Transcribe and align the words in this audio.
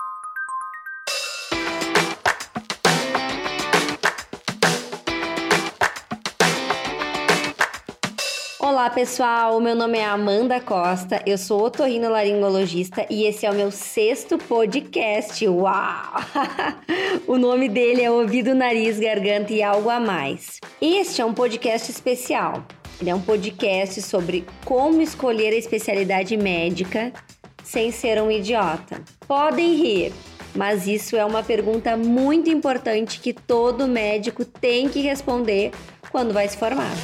Olá 8.61 8.89
pessoal, 8.91 9.61
meu 9.61 9.75
nome 9.75 9.99
é 9.99 10.05
Amanda 10.05 10.61
Costa, 10.61 11.21
eu 11.27 11.37
sou 11.37 11.65
otorrinolaringologista 11.65 13.05
e 13.11 13.25
esse 13.25 13.45
é 13.45 13.51
o 13.51 13.55
meu 13.55 13.73
sexto 13.73 14.39
podcast. 14.39 15.45
Uau! 15.49 16.15
o 17.27 17.37
nome 17.37 17.69
dele 17.69 18.03
é 18.03 18.11
Ouvido, 18.11 18.55
Nariz, 18.55 19.01
Garganta 19.01 19.53
e 19.53 19.61
Algo 19.61 19.91
a 19.91 19.99
Mais. 19.99 20.61
Este 20.81 21.21
é 21.21 21.25
um 21.25 21.35
podcast 21.35 21.91
especial. 21.91 22.65
Ele 22.99 23.11
é 23.11 23.15
um 23.15 23.21
podcast 23.21 24.01
sobre 24.01 24.47
como 24.65 25.03
escolher 25.03 25.53
a 25.53 25.57
especialidade 25.57 26.35
médica 26.35 27.13
sem 27.63 27.93
ser 27.93 28.21
um 28.23 28.31
idiota. 28.31 29.03
Podem 29.29 29.75
rir, 29.75 30.13
mas 30.55 30.87
isso 30.87 31.15
é 31.15 31.25
uma 31.25 31.43
pergunta 31.43 31.95
muito 31.95 32.49
importante 32.49 33.21
que 33.21 33.35
todo 33.35 33.87
médico 33.87 34.47
tem 34.47 34.89
que 34.89 35.01
responder 35.01 35.73
quando 36.11 36.33
vai 36.33 36.49
se 36.49 36.57
formar. 36.57 36.95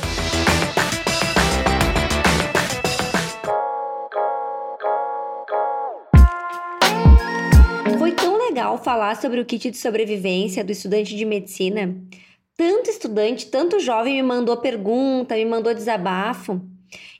Foi 7.98 8.12
tão 8.12 8.38
legal 8.38 8.82
falar 8.82 9.16
sobre 9.16 9.40
o 9.40 9.44
kit 9.44 9.70
de 9.70 9.76
sobrevivência 9.76 10.64
do 10.64 10.72
estudante 10.72 11.14
de 11.14 11.26
medicina 11.26 11.94
tanto 12.62 12.90
estudante, 12.90 13.46
tanto 13.46 13.80
jovem 13.80 14.14
me 14.14 14.22
mandou 14.22 14.56
pergunta, 14.56 15.34
me 15.34 15.44
mandou 15.44 15.74
desabafo. 15.74 16.60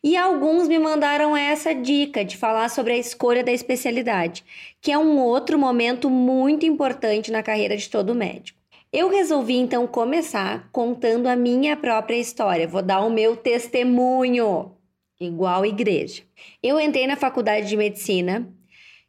E 0.01 0.17
alguns 0.17 0.69
me 0.69 0.79
mandaram 0.79 1.37
essa 1.37 1.75
dica 1.75 2.25
de 2.25 2.37
falar 2.37 2.69
sobre 2.69 2.93
a 2.93 2.97
escolha 2.97 3.43
da 3.43 3.51
especialidade, 3.51 4.45
que 4.81 4.93
é 4.93 4.97
um 4.97 5.19
outro 5.19 5.59
momento 5.59 6.09
muito 6.09 6.65
importante 6.65 7.33
na 7.33 7.43
carreira 7.43 7.77
de 7.77 7.91
todo 7.91 8.15
médico. 8.15 8.57
Eu 8.93 9.09
resolvi 9.09 9.57
então 9.57 9.85
começar 9.85 10.69
contando 10.71 11.27
a 11.27 11.35
minha 11.35 11.77
própria 11.77 12.17
história. 12.17 12.69
Vou 12.69 12.83
dar 12.83 13.01
o 13.01 13.11
meu 13.11 13.35
testemunho, 13.35 14.77
igual 15.21 15.67
igreja. 15.67 16.23
Eu 16.63 16.79
entrei 16.79 17.09
na 17.09 17.17
faculdade 17.17 17.69
de 17.69 17.77
medicina 17.77 18.49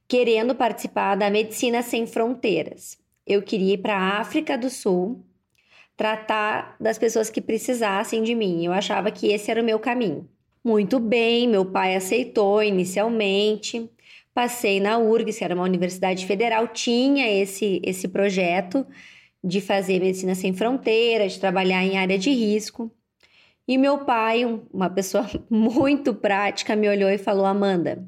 querendo 0.08 0.56
participar 0.56 1.14
da 1.14 1.30
Medicina 1.30 1.84
Sem 1.84 2.08
Fronteiras. 2.08 2.97
Eu 3.23 3.44
queria 3.44 3.75
ir 3.75 3.80
para 3.80 3.95
a 3.95 4.20
África 4.20 4.58
do 4.58 4.72
Sul 4.72 5.23
tratar 5.95 6.75
das 6.80 6.97
pessoas 6.97 7.30
que 7.30 7.41
precisassem 7.41 8.23
de 8.23 8.33
mim. 8.36 8.66
Eu 8.66 8.73
achava 8.73 9.11
que 9.11 9.27
esse 9.27 9.52
era 9.52 9.61
o 9.61 9.66
meu 9.66 9.80
caminho. 9.80 10.27
Muito 10.63 11.00
bem, 11.00 11.47
meu 11.47 11.66
pai 11.66 11.95
aceitou 11.95 12.63
inicialmente. 12.63 13.89
Passei 14.33 14.80
na 14.80 14.97
URGS, 14.97 15.38
que 15.38 15.44
era 15.44 15.53
uma 15.53 15.63
universidade 15.63 16.25
federal, 16.25 16.67
tinha 16.69 17.30
esse, 17.30 17.81
esse 17.83 18.08
projeto 18.08 18.85
de 19.44 19.59
fazer 19.59 20.00
medicina 20.00 20.33
sem 20.33 20.53
fronteiras, 20.53 21.33
de 21.33 21.39
trabalhar 21.39 21.83
em 21.83 21.97
área 21.97 22.17
de 22.17 22.31
risco. 22.31 22.89
E 23.67 23.78
meu 23.78 24.00
pai, 24.00 24.44
uma 24.73 24.89
pessoa 24.89 25.30
muito 25.50 26.13
prática, 26.13 26.75
me 26.75 26.89
olhou 26.89 27.09
e 27.09 27.17
falou: 27.17 27.45
Amanda, 27.45 28.07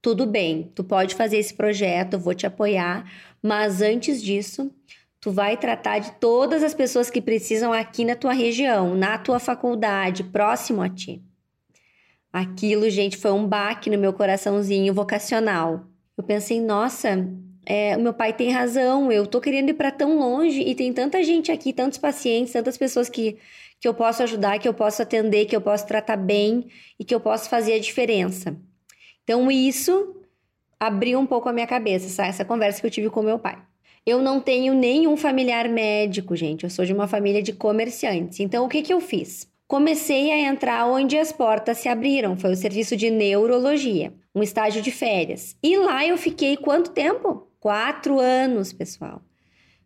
tudo 0.00 0.26
bem, 0.26 0.70
tu 0.74 0.82
pode 0.82 1.14
fazer 1.14 1.38
esse 1.38 1.54
projeto, 1.54 2.14
eu 2.14 2.20
vou 2.20 2.34
te 2.34 2.46
apoiar, 2.46 3.10
mas 3.42 3.82
antes 3.82 4.22
disso, 4.22 4.72
Tu 5.22 5.30
vai 5.30 5.56
tratar 5.56 6.00
de 6.00 6.10
todas 6.14 6.64
as 6.64 6.74
pessoas 6.74 7.08
que 7.08 7.22
precisam 7.22 7.72
aqui 7.72 8.04
na 8.04 8.16
tua 8.16 8.32
região, 8.32 8.96
na 8.96 9.16
tua 9.16 9.38
faculdade, 9.38 10.24
próximo 10.24 10.82
a 10.82 10.88
ti. 10.88 11.22
Aquilo, 12.32 12.90
gente, 12.90 13.16
foi 13.16 13.30
um 13.30 13.46
baque 13.46 13.88
no 13.88 13.96
meu 13.96 14.12
coraçãozinho 14.12 14.92
vocacional. 14.92 15.86
Eu 16.18 16.24
pensei, 16.24 16.60
nossa, 16.60 17.24
é, 17.64 17.96
o 17.96 18.00
meu 18.00 18.12
pai 18.12 18.32
tem 18.32 18.50
razão, 18.50 19.12
eu 19.12 19.24
tô 19.24 19.40
querendo 19.40 19.68
ir 19.68 19.74
para 19.74 19.92
tão 19.92 20.18
longe 20.18 20.60
e 20.60 20.74
tem 20.74 20.92
tanta 20.92 21.22
gente 21.22 21.52
aqui, 21.52 21.72
tantos 21.72 21.98
pacientes, 21.98 22.52
tantas 22.52 22.76
pessoas 22.76 23.08
que, 23.08 23.38
que 23.78 23.86
eu 23.86 23.94
posso 23.94 24.24
ajudar, 24.24 24.58
que 24.58 24.66
eu 24.66 24.74
posso 24.74 25.02
atender, 25.02 25.46
que 25.46 25.54
eu 25.54 25.60
posso 25.60 25.86
tratar 25.86 26.16
bem 26.16 26.66
e 26.98 27.04
que 27.04 27.14
eu 27.14 27.20
posso 27.20 27.48
fazer 27.48 27.74
a 27.74 27.78
diferença. 27.78 28.56
Então, 29.22 29.48
isso 29.52 30.20
abriu 30.80 31.20
um 31.20 31.26
pouco 31.26 31.48
a 31.48 31.52
minha 31.52 31.66
cabeça, 31.68 32.24
essa 32.24 32.44
conversa 32.44 32.80
que 32.80 32.88
eu 32.88 32.90
tive 32.90 33.08
com 33.08 33.22
meu 33.22 33.38
pai. 33.38 33.70
Eu 34.04 34.20
não 34.20 34.40
tenho 34.40 34.74
nenhum 34.74 35.16
familiar 35.16 35.68
médico, 35.68 36.34
gente. 36.34 36.64
Eu 36.64 36.70
sou 36.70 36.84
de 36.84 36.92
uma 36.92 37.06
família 37.06 37.42
de 37.42 37.52
comerciantes. 37.52 38.40
Então, 38.40 38.64
o 38.64 38.68
que, 38.68 38.82
que 38.82 38.92
eu 38.92 39.00
fiz? 39.00 39.48
Comecei 39.68 40.30
a 40.32 40.38
entrar 40.38 40.86
onde 40.86 41.16
as 41.16 41.30
portas 41.30 41.78
se 41.78 41.88
abriram. 41.88 42.36
Foi 42.36 42.52
o 42.52 42.56
serviço 42.56 42.96
de 42.96 43.10
neurologia, 43.10 44.12
um 44.34 44.42
estágio 44.42 44.82
de 44.82 44.90
férias. 44.90 45.56
E 45.62 45.76
lá 45.78 46.04
eu 46.04 46.18
fiquei 46.18 46.56
quanto 46.56 46.90
tempo? 46.90 47.48
Quatro 47.60 48.18
anos, 48.18 48.72
pessoal. 48.72 49.22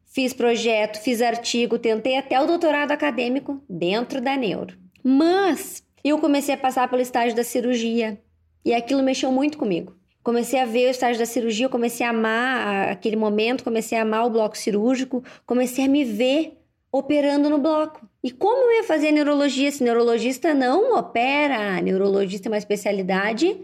Fiz 0.06 0.32
projeto, 0.32 0.98
fiz 0.98 1.20
artigo, 1.20 1.78
tentei 1.78 2.16
até 2.16 2.40
o 2.40 2.46
doutorado 2.46 2.90
acadêmico 2.90 3.62
dentro 3.68 4.18
da 4.18 4.34
neuro. 4.34 4.78
Mas 5.04 5.84
eu 6.02 6.18
comecei 6.18 6.54
a 6.54 6.58
passar 6.58 6.88
pelo 6.88 7.02
estágio 7.02 7.36
da 7.36 7.44
cirurgia 7.44 8.18
e 8.64 8.72
aquilo 8.72 9.02
mexeu 9.02 9.30
muito 9.30 9.58
comigo. 9.58 9.94
Comecei 10.26 10.58
a 10.58 10.64
ver 10.64 10.88
o 10.88 10.90
estágio 10.90 11.20
da 11.20 11.24
cirurgia, 11.24 11.68
comecei 11.68 12.04
a 12.04 12.10
amar 12.10 12.88
aquele 12.88 13.14
momento, 13.14 13.62
comecei 13.62 13.96
a 13.96 14.02
amar 14.02 14.26
o 14.26 14.30
bloco 14.30 14.58
cirúrgico, 14.58 15.22
comecei 15.46 15.84
a 15.84 15.88
me 15.88 16.04
ver 16.04 16.58
operando 16.90 17.48
no 17.48 17.58
bloco. 17.58 18.04
E 18.24 18.32
como 18.32 18.64
eu 18.64 18.78
ia 18.78 18.82
fazer 18.82 19.12
neurologia 19.12 19.70
se 19.70 19.84
neurologista 19.84 20.52
não 20.52 20.98
opera? 20.98 21.80
Neurologista 21.80 22.48
é 22.48 22.50
uma 22.50 22.58
especialidade 22.58 23.56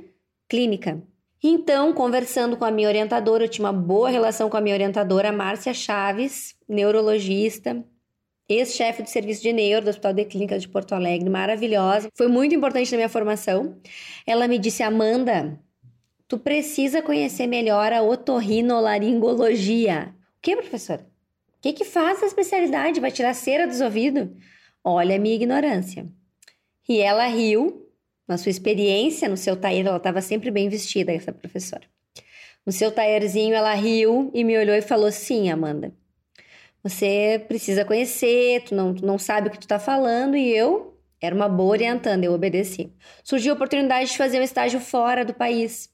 clínica. 0.49 1.03
Então, 1.43 1.93
conversando 1.93 2.57
com 2.57 2.65
a 2.65 2.71
minha 2.71 2.87
orientadora, 2.87 3.43
eu 3.43 3.49
tinha 3.49 3.67
uma 3.67 3.73
boa 3.73 4.09
relação 4.09 4.49
com 4.49 4.57
a 4.57 4.61
minha 4.61 4.77
orientadora, 4.77 5.33
Márcia 5.33 5.75
Chaves, 5.75 6.55
neurologista, 6.69 7.85
ex-chefe 8.49 9.03
do 9.03 9.09
serviço 9.09 9.43
de 9.43 9.53
neuro 9.53 9.87
do 9.87 9.89
Hospital 9.89 10.13
de 10.13 10.25
Clínicas 10.27 10.63
de 10.63 10.69
Porto 10.69 10.95
Alegre, 10.95 11.29
maravilhosa. 11.29 12.09
Foi 12.17 12.29
muito 12.29 12.55
importante 12.55 12.93
na 12.93 12.99
minha 12.99 13.09
formação. 13.09 13.81
Ela 14.25 14.47
me 14.47 14.61
disse: 14.61 14.85
Amanda, 14.85 15.59
tu 16.33 16.39
precisa 16.39 17.03
conhecer 17.03 17.47
melhor 17.47 17.93
a 17.93 18.01
otorrinolaringologia. 18.01 20.15
O 20.39 20.41
que, 20.41 20.57
professor? 20.57 21.01
O 21.01 21.05
que, 21.61 21.75
que 21.75 21.85
faz 21.85 22.23
a 22.23 22.27
especialidade? 22.27 23.01
Vai 23.01 23.11
tirar 23.11 23.35
cera 23.35 23.67
dos 23.67 23.83
ouvidos? 23.83 24.31
Olha 24.83 25.17
a 25.17 25.19
minha 25.19 25.35
ignorância. 25.35 26.07
E 26.89 27.01
ela 27.01 27.27
riu, 27.27 27.87
na 28.27 28.39
sua 28.39 28.49
experiência, 28.49 29.29
no 29.29 29.37
seu 29.37 29.57
tair, 29.57 29.87
ela 29.87 29.99
estava 29.99 30.23
sempre 30.23 30.51
bem 30.51 30.71
vestida, 30.71 31.13
essa 31.13 31.35
professora. 31.35 31.83
No 32.65 32.73
seu 32.73 32.91
taierzinho, 32.91 33.55
ela 33.55 33.75
riu 33.75 34.31
e 34.33 34.43
me 34.43 34.57
olhou 34.57 34.75
e 34.75 34.81
falou: 34.81 35.13
Sim, 35.13 35.51
Amanda, 35.51 35.93
você 36.83 37.45
precisa 37.47 37.85
conhecer, 37.85 38.65
tu 38.65 38.75
não, 38.75 38.95
tu 38.95 39.05
não 39.05 39.19
sabe 39.19 39.49
o 39.49 39.51
que 39.51 39.59
tu 39.59 39.65
está 39.65 39.79
falando, 39.79 40.35
e 40.35 40.49
eu 40.49 40.99
era 41.21 41.35
uma 41.35 41.51
boa 41.51 41.73
orientando, 41.73 42.25
eu 42.25 42.33
obedeci. 42.33 42.91
Surgiu 43.23 43.53
a 43.53 43.55
oportunidade 43.55 44.11
de 44.11 44.17
fazer 44.17 44.41
um 44.41 44.43
estágio 44.43 44.81
fora 44.81 45.27
do 45.27 45.35
país. 45.35 45.92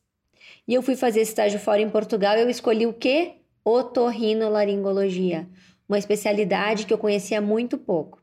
E 0.69 0.75
eu 0.75 0.83
fui 0.83 0.95
fazer 0.95 1.23
estágio 1.23 1.59
fora 1.59 1.81
em 1.81 1.89
Portugal, 1.89 2.37
eu 2.37 2.51
escolhi 2.51 2.87
o 2.87 2.93
quê? 2.93 3.37
Otorrinolaringologia, 3.65 5.49
uma 5.89 5.99
especialidade 5.99 6.85
que 6.85 6.93
eu 6.93 6.99
conhecia 6.99 7.41
muito 7.41 7.79
pouco. 7.79 8.23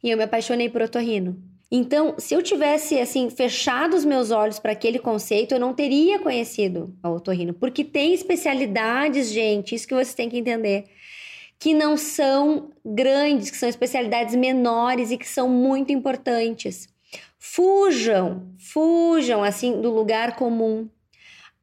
E 0.00 0.08
eu 0.08 0.16
me 0.16 0.22
apaixonei 0.22 0.68
por 0.68 0.82
otorrino. 0.82 1.36
Então, 1.68 2.14
se 2.16 2.32
eu 2.32 2.40
tivesse 2.40 3.00
assim 3.00 3.28
fechado 3.28 3.96
os 3.96 4.04
meus 4.04 4.30
olhos 4.30 4.60
para 4.60 4.70
aquele 4.70 5.00
conceito, 5.00 5.52
eu 5.52 5.58
não 5.58 5.74
teria 5.74 6.20
conhecido 6.20 6.96
a 7.02 7.10
otorrino, 7.10 7.52
porque 7.52 7.82
tem 7.82 8.14
especialidades, 8.14 9.32
gente, 9.32 9.74
isso 9.74 9.88
que 9.88 9.94
vocês 9.94 10.14
têm 10.14 10.28
que 10.28 10.38
entender, 10.38 10.84
que 11.58 11.74
não 11.74 11.96
são 11.96 12.70
grandes, 12.84 13.50
que 13.50 13.56
são 13.56 13.68
especialidades 13.68 14.36
menores 14.36 15.10
e 15.10 15.18
que 15.18 15.26
são 15.26 15.48
muito 15.48 15.90
importantes. 15.90 16.88
Fujam, 17.36 18.46
fujam 18.58 19.42
assim 19.42 19.80
do 19.80 19.90
lugar 19.90 20.36
comum 20.36 20.88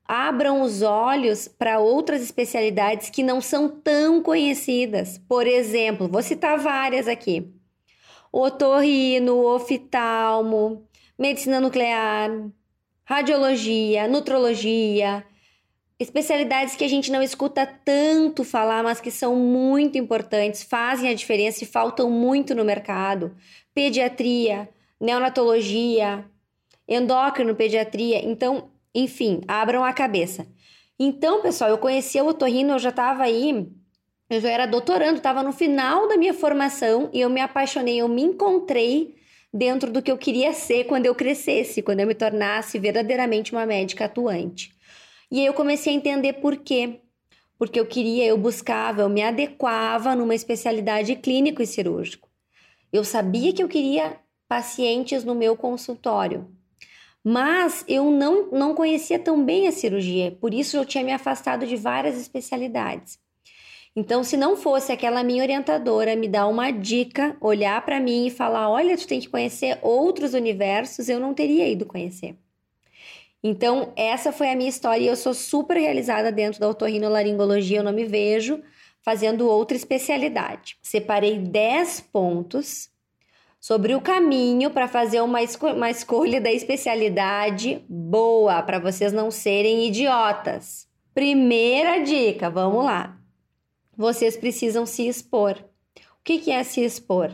abram 0.07 0.61
os 0.61 0.81
olhos 0.81 1.47
para 1.47 1.79
outras 1.79 2.21
especialidades 2.21 3.09
que 3.09 3.23
não 3.23 3.39
são 3.41 3.69
tão 3.69 4.21
conhecidas. 4.21 5.17
Por 5.27 5.47
exemplo, 5.47 6.07
vou 6.07 6.21
citar 6.21 6.57
várias 6.57 7.07
aqui: 7.07 7.49
otorrino, 8.31 9.45
oftalmo, 9.45 10.85
medicina 11.17 11.59
nuclear, 11.59 12.29
radiologia, 13.03 14.07
nutrologia, 14.07 15.23
especialidades 15.99 16.75
que 16.75 16.83
a 16.83 16.87
gente 16.87 17.11
não 17.11 17.21
escuta 17.21 17.65
tanto 17.85 18.43
falar, 18.43 18.83
mas 18.83 18.99
que 18.99 19.11
são 19.11 19.35
muito 19.35 19.97
importantes, 19.97 20.63
fazem 20.63 21.09
a 21.09 21.13
diferença 21.13 21.63
e 21.63 21.67
faltam 21.67 22.09
muito 22.09 22.55
no 22.55 22.65
mercado. 22.65 23.35
Pediatria, 23.73 24.67
neonatologia, 24.99 26.25
endócrino, 26.87 27.55
pediatria. 27.55 28.25
Então, 28.25 28.70
enfim, 28.93 29.41
abram 29.47 29.83
a 29.83 29.93
cabeça. 29.93 30.47
Então, 30.99 31.41
pessoal, 31.41 31.69
eu 31.69 31.77
conhecia 31.77 32.23
o 32.23 32.27
otorrino, 32.27 32.73
eu 32.73 32.79
já 32.79 32.89
estava 32.89 33.23
aí, 33.23 33.67
eu 34.29 34.39
já 34.39 34.49
era 34.49 34.65
doutorando, 34.65 35.17
estava 35.17 35.41
no 35.43 35.51
final 35.51 36.07
da 36.07 36.17
minha 36.17 36.33
formação 36.33 37.09
e 37.13 37.21
eu 37.21 37.29
me 37.29 37.41
apaixonei, 37.41 37.97
eu 37.97 38.07
me 38.07 38.21
encontrei 38.21 39.15
dentro 39.53 39.91
do 39.91 40.01
que 40.01 40.11
eu 40.11 40.17
queria 40.17 40.53
ser 40.53 40.85
quando 40.85 41.05
eu 41.05 41.15
crescesse, 41.15 41.81
quando 41.81 41.99
eu 41.99 42.07
me 42.07 42.15
tornasse 42.15 42.79
verdadeiramente 42.79 43.51
uma 43.51 43.65
médica 43.65 44.05
atuante. 44.05 44.71
E 45.29 45.39
aí 45.39 45.45
eu 45.45 45.53
comecei 45.53 45.93
a 45.93 45.95
entender 45.95 46.33
por 46.33 46.57
quê. 46.57 47.01
Porque 47.57 47.79
eu 47.79 47.85
queria, 47.85 48.25
eu 48.25 48.37
buscava, 48.37 49.01
eu 49.01 49.09
me 49.09 49.21
adequava 49.21 50.15
numa 50.15 50.33
especialidade 50.33 51.15
clínico 51.15 51.61
e 51.61 51.67
cirúrgico. 51.67 52.27
Eu 52.91 53.03
sabia 53.03 53.53
que 53.53 53.61
eu 53.61 53.67
queria 53.67 54.17
pacientes 54.47 55.23
no 55.23 55.35
meu 55.35 55.55
consultório. 55.55 56.49
Mas 57.23 57.85
eu 57.87 58.09
não, 58.09 58.49
não 58.51 58.73
conhecia 58.73 59.19
tão 59.19 59.43
bem 59.43 59.67
a 59.67 59.71
cirurgia, 59.71 60.31
por 60.39 60.53
isso 60.53 60.75
eu 60.75 60.85
tinha 60.85 61.03
me 61.03 61.11
afastado 61.11 61.67
de 61.67 61.75
várias 61.75 62.19
especialidades. 62.19 63.19
Então, 63.95 64.23
se 64.23 64.37
não 64.37 64.55
fosse 64.55 64.91
aquela 64.91 65.23
minha 65.23 65.43
orientadora 65.43 66.15
me 66.15 66.27
dar 66.27 66.47
uma 66.47 66.71
dica, 66.71 67.35
olhar 67.41 67.83
para 67.83 67.99
mim 67.99 68.27
e 68.27 68.31
falar: 68.31 68.69
olha, 68.69 68.97
tu 68.97 69.05
tem 69.05 69.19
que 69.19 69.27
conhecer 69.27 69.77
outros 69.81 70.33
universos, 70.33 71.09
eu 71.09 71.19
não 71.19 71.33
teria 71.33 71.67
ido 71.67 71.85
conhecer. 71.85 72.37
Então, 73.43 73.91
essa 73.95 74.31
foi 74.31 74.49
a 74.49 74.55
minha 74.55 74.69
história 74.69 75.03
e 75.03 75.07
eu 75.07 75.15
sou 75.15 75.33
super 75.33 75.75
realizada 75.75 76.31
dentro 76.31 76.59
da 76.59 76.69
otorrinolaringologia, 76.69 77.79
eu 77.79 77.83
não 77.83 77.91
me 77.91 78.05
vejo 78.05 78.61
fazendo 79.01 79.47
outra 79.47 79.75
especialidade. 79.75 80.77
Separei 80.81 81.39
10 81.39 82.01
pontos 82.13 82.89
sobre 83.61 83.95
o 83.95 84.01
caminho 84.01 84.71
para 84.71 84.89
fazer 84.89 85.21
uma, 85.21 85.41
esco 85.41 85.67
uma 85.67 85.89
escolha 85.89 86.41
da 86.41 86.51
especialidade 86.51 87.81
boa, 87.87 88.61
para 88.61 88.79
vocês 88.79 89.13
não 89.13 89.31
serem 89.31 89.87
idiotas. 89.87 90.89
Primeira 91.13 91.99
dica, 92.03 92.49
vamos 92.49 92.83
lá 92.83 93.21
vocês 94.01 94.35
precisam 94.35 94.85
se 94.85 95.07
expor. 95.07 95.63
O 96.19 96.23
que, 96.23 96.39
que 96.39 96.51
é 96.51 96.63
se 96.63 96.81
expor? 96.81 97.31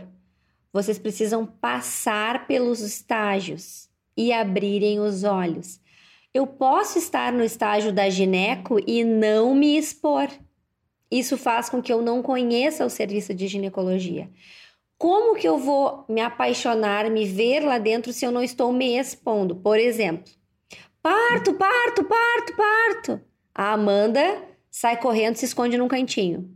Vocês 0.74 1.00
precisam 1.00 1.46
passar 1.46 2.46
pelos 2.46 2.82
estágios 2.82 3.90
e 4.16 4.34
abrirem 4.34 5.00
os 5.00 5.24
olhos. 5.24 5.80
Eu 6.34 6.46
posso 6.46 6.98
estar 6.98 7.32
no 7.32 7.44
estágio 7.44 7.94
da 7.94 8.10
gineco 8.10 8.80
e 8.86 9.04
não 9.04 9.56
me 9.56 9.78
expor. 9.78 10.28
Isso 11.10 11.38
faz 11.38 11.70
com 11.70 11.82
que 11.82 11.92
eu 11.92 12.02
não 12.02 12.22
conheça 12.22 12.86
o 12.86 12.90
serviço 12.90 13.34
de 13.34 13.48
ginecologia. 13.48 14.30
Como 14.98 15.36
que 15.36 15.48
eu 15.48 15.58
vou 15.58 16.06
me 16.10 16.22
apaixonar, 16.22 17.10
me 17.10 17.26
ver 17.26 17.60
lá 17.60 17.78
dentro 17.78 18.12
se 18.12 18.26
eu 18.26 18.32
não 18.32 18.42
estou 18.42 18.74
me 18.74 18.98
expondo? 18.98 19.56
Por 19.56 19.78
exemplo, 19.78 20.32
parto, 21.02 21.54
parto, 21.54 22.04
parto, 22.04 22.56
parto. 22.56 23.22
A 23.54 23.74
Amanda 23.74 24.44
sai 24.72 24.98
correndo, 25.00 25.36
se 25.36 25.46
esconde 25.46 25.78
num 25.78 25.88
cantinho. 25.88 26.50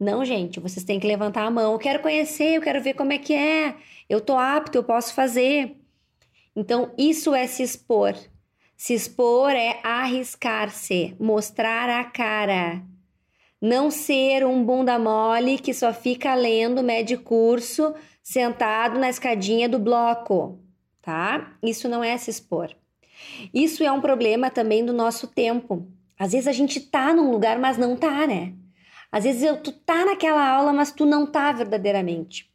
Não, 0.00 0.24
gente, 0.24 0.60
vocês 0.60 0.84
têm 0.84 0.98
que 0.98 1.06
levantar 1.06 1.44
a 1.44 1.50
mão. 1.50 1.72
Eu 1.72 1.78
quero 1.78 2.00
conhecer, 2.00 2.56
eu 2.56 2.62
quero 2.62 2.82
ver 2.82 2.94
como 2.94 3.12
é 3.12 3.18
que 3.18 3.34
é. 3.34 3.74
Eu 4.08 4.20
tô 4.20 4.36
apto, 4.36 4.76
eu 4.76 4.84
posso 4.84 5.14
fazer. 5.14 5.76
Então, 6.56 6.92
isso 6.98 7.34
é 7.34 7.46
se 7.46 7.62
expor. 7.62 8.14
Se 8.76 8.92
expor 8.92 9.50
é 9.50 9.80
arriscar-se, 9.82 11.14
mostrar 11.18 11.88
a 11.88 12.04
cara. 12.04 12.82
Não 13.64 13.90
ser 13.90 14.44
um 14.44 14.62
bunda 14.62 14.98
mole 14.98 15.56
que 15.56 15.72
só 15.72 15.90
fica 15.90 16.34
lendo, 16.34 16.82
mede 16.82 17.16
curso, 17.16 17.94
sentado 18.22 18.98
na 18.98 19.08
escadinha 19.08 19.66
do 19.66 19.78
bloco, 19.78 20.60
tá? 21.00 21.56
Isso 21.62 21.88
não 21.88 22.04
é 22.04 22.14
se 22.18 22.28
expor. 22.28 22.68
Isso 23.54 23.82
é 23.82 23.90
um 23.90 24.02
problema 24.02 24.50
também 24.50 24.84
do 24.84 24.92
nosso 24.92 25.28
tempo. 25.28 25.88
Às 26.18 26.32
vezes 26.32 26.46
a 26.46 26.52
gente 26.52 26.78
tá 26.78 27.14
num 27.14 27.30
lugar, 27.30 27.58
mas 27.58 27.78
não 27.78 27.96
tá, 27.96 28.26
né? 28.26 28.52
Às 29.10 29.24
vezes 29.24 29.42
eu, 29.42 29.56
tu 29.56 29.72
tá 29.72 30.04
naquela 30.04 30.46
aula, 30.46 30.70
mas 30.70 30.92
tu 30.92 31.06
não 31.06 31.24
tá 31.24 31.50
verdadeiramente. 31.50 32.52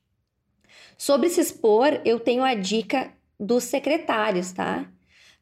Sobre 0.95 1.27
se 1.29 1.41
expor, 1.41 2.01
eu 2.05 2.19
tenho 2.19 2.43
a 2.43 2.53
dica 2.53 3.11
dos 3.39 3.63
secretários, 3.63 4.51
tá? 4.51 4.85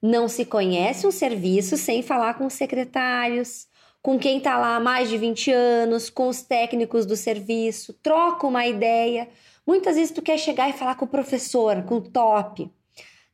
Não 0.02 0.30
se 0.30 0.46
conhece 0.46 1.06
um 1.06 1.12
serviço 1.12 1.75
sem 1.75 2.02
falar 2.02 2.36
com 2.36 2.46
os 2.46 2.54
secretários, 2.54 3.68
com 4.02 4.18
quem 4.18 4.40
tá 4.40 4.58
lá 4.58 4.76
há 4.76 4.80
mais 4.80 5.10
de 5.10 5.18
20 5.18 5.52
anos, 5.52 6.10
com 6.10 6.28
os 6.28 6.42
técnicos 6.42 7.06
do 7.06 7.16
serviço, 7.16 7.94
troca 8.02 8.48
uma 8.48 8.66
ideia. 8.66 9.28
Muitas 9.66 9.96
vezes 9.96 10.12
tu 10.12 10.22
quer 10.22 10.38
chegar 10.38 10.70
e 10.70 10.74
falar 10.74 10.96
com 10.96 11.06
o 11.06 11.10
professor, 11.10 11.84
com 11.84 11.96
o 11.96 12.02
top. 12.02 12.72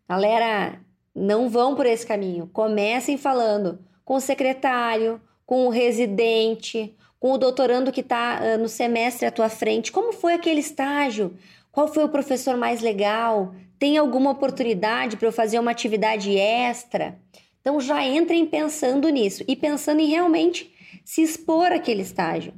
Galera, 0.09 0.79
não 1.15 1.47
vão 1.47 1.75
por 1.75 1.85
esse 1.85 2.05
caminho. 2.05 2.49
Comecem 2.51 3.17
falando 3.17 3.79
com 4.03 4.15
o 4.15 4.21
secretário, 4.21 5.21
com 5.45 5.67
o 5.67 5.69
residente, 5.69 6.95
com 7.19 7.31
o 7.31 7.37
doutorando 7.37 7.91
que 7.91 8.01
está 8.01 8.41
uh, 8.41 8.57
no 8.57 8.67
semestre 8.67 9.25
à 9.25 9.31
tua 9.31 9.49
frente. 9.49 9.91
Como 9.91 10.11
foi 10.11 10.33
aquele 10.33 10.59
estágio? 10.59 11.37
Qual 11.71 11.87
foi 11.87 12.03
o 12.03 12.09
professor 12.09 12.57
mais 12.57 12.81
legal? 12.81 13.53
Tem 13.79 13.97
alguma 13.97 14.31
oportunidade 14.31 15.17
para 15.17 15.27
eu 15.27 15.31
fazer 15.31 15.59
uma 15.59 15.71
atividade 15.71 16.35
extra? 16.37 17.17
Então 17.63 17.79
já 17.79 18.05
entrem 18.05 18.45
pensando 18.45 19.07
nisso 19.07 19.41
e 19.47 19.55
pensando 19.55 20.01
em 20.01 20.09
realmente 20.09 20.69
se 21.05 21.21
expor 21.21 21.71
àquele 21.71 22.01
estágio. 22.01 22.53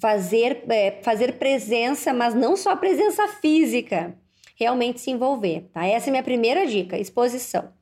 Fazer, 0.00 0.64
é, 0.68 0.98
fazer 1.02 1.38
presença, 1.38 2.12
mas 2.12 2.34
não 2.34 2.56
só 2.56 2.74
presença 2.74 3.28
física, 3.28 4.16
realmente 4.56 5.00
se 5.00 5.12
envolver, 5.12 5.68
tá? 5.72 5.86
Essa 5.86 6.06
é 6.06 6.10
a 6.10 6.12
minha 6.12 6.22
primeira 6.24 6.66
dica, 6.66 6.98
exposição. 6.98 7.72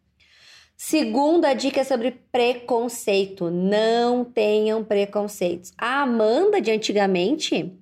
Segunda 0.76 1.54
dica 1.54 1.80
é 1.80 1.84
sobre 1.84 2.10
preconceito. 2.30 3.50
Não 3.50 4.22
tenham 4.22 4.84
preconceitos. 4.84 5.72
A 5.78 6.02
Amanda 6.02 6.60
de 6.60 6.70
antigamente 6.70 7.72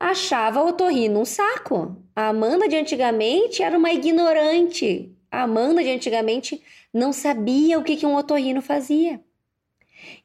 achava 0.00 0.62
o 0.62 0.68
otorrino 0.68 1.20
um 1.20 1.24
saco. 1.26 2.02
A 2.16 2.28
Amanda 2.28 2.66
de 2.66 2.76
antigamente 2.76 3.62
era 3.62 3.76
uma 3.76 3.92
ignorante. 3.92 5.14
A 5.30 5.42
Amanda 5.42 5.82
de 5.84 5.90
antigamente 5.90 6.62
não 6.98 7.12
sabia 7.12 7.78
o 7.78 7.84
que, 7.84 7.96
que 7.96 8.04
um 8.04 8.16
otorrino 8.16 8.60
fazia. 8.60 9.22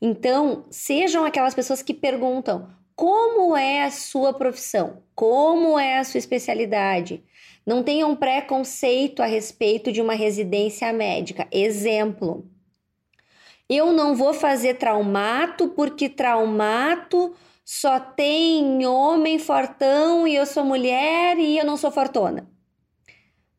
Então, 0.01 0.65
sejam 0.69 1.23
aquelas 1.23 1.53
pessoas 1.53 1.81
que 1.81 1.93
perguntam: 1.93 2.67
como 2.95 3.55
é 3.55 3.83
a 3.83 3.91
sua 3.91 4.33
profissão? 4.33 5.03
Como 5.15 5.77
é 5.77 5.99
a 5.99 6.03
sua 6.03 6.17
especialidade? 6.17 7.23
Não 7.65 7.83
tenham 7.83 8.15
preconceito 8.15 9.21
a 9.21 9.25
respeito 9.25 9.91
de 9.91 10.01
uma 10.01 10.13
residência 10.13 10.91
médica. 10.91 11.47
Exemplo: 11.51 12.49
eu 13.69 13.93
não 13.93 14.15
vou 14.15 14.33
fazer 14.33 14.75
traumato 14.75 15.69
porque 15.69 16.09
traumato 16.09 17.33
só 17.63 17.99
tem 17.99 18.85
homem 18.85 19.39
fortão 19.39 20.27
e 20.27 20.35
eu 20.35 20.45
sou 20.45 20.65
mulher 20.65 21.37
e 21.37 21.57
eu 21.57 21.65
não 21.65 21.77
sou 21.77 21.91
fortuna. 21.91 22.47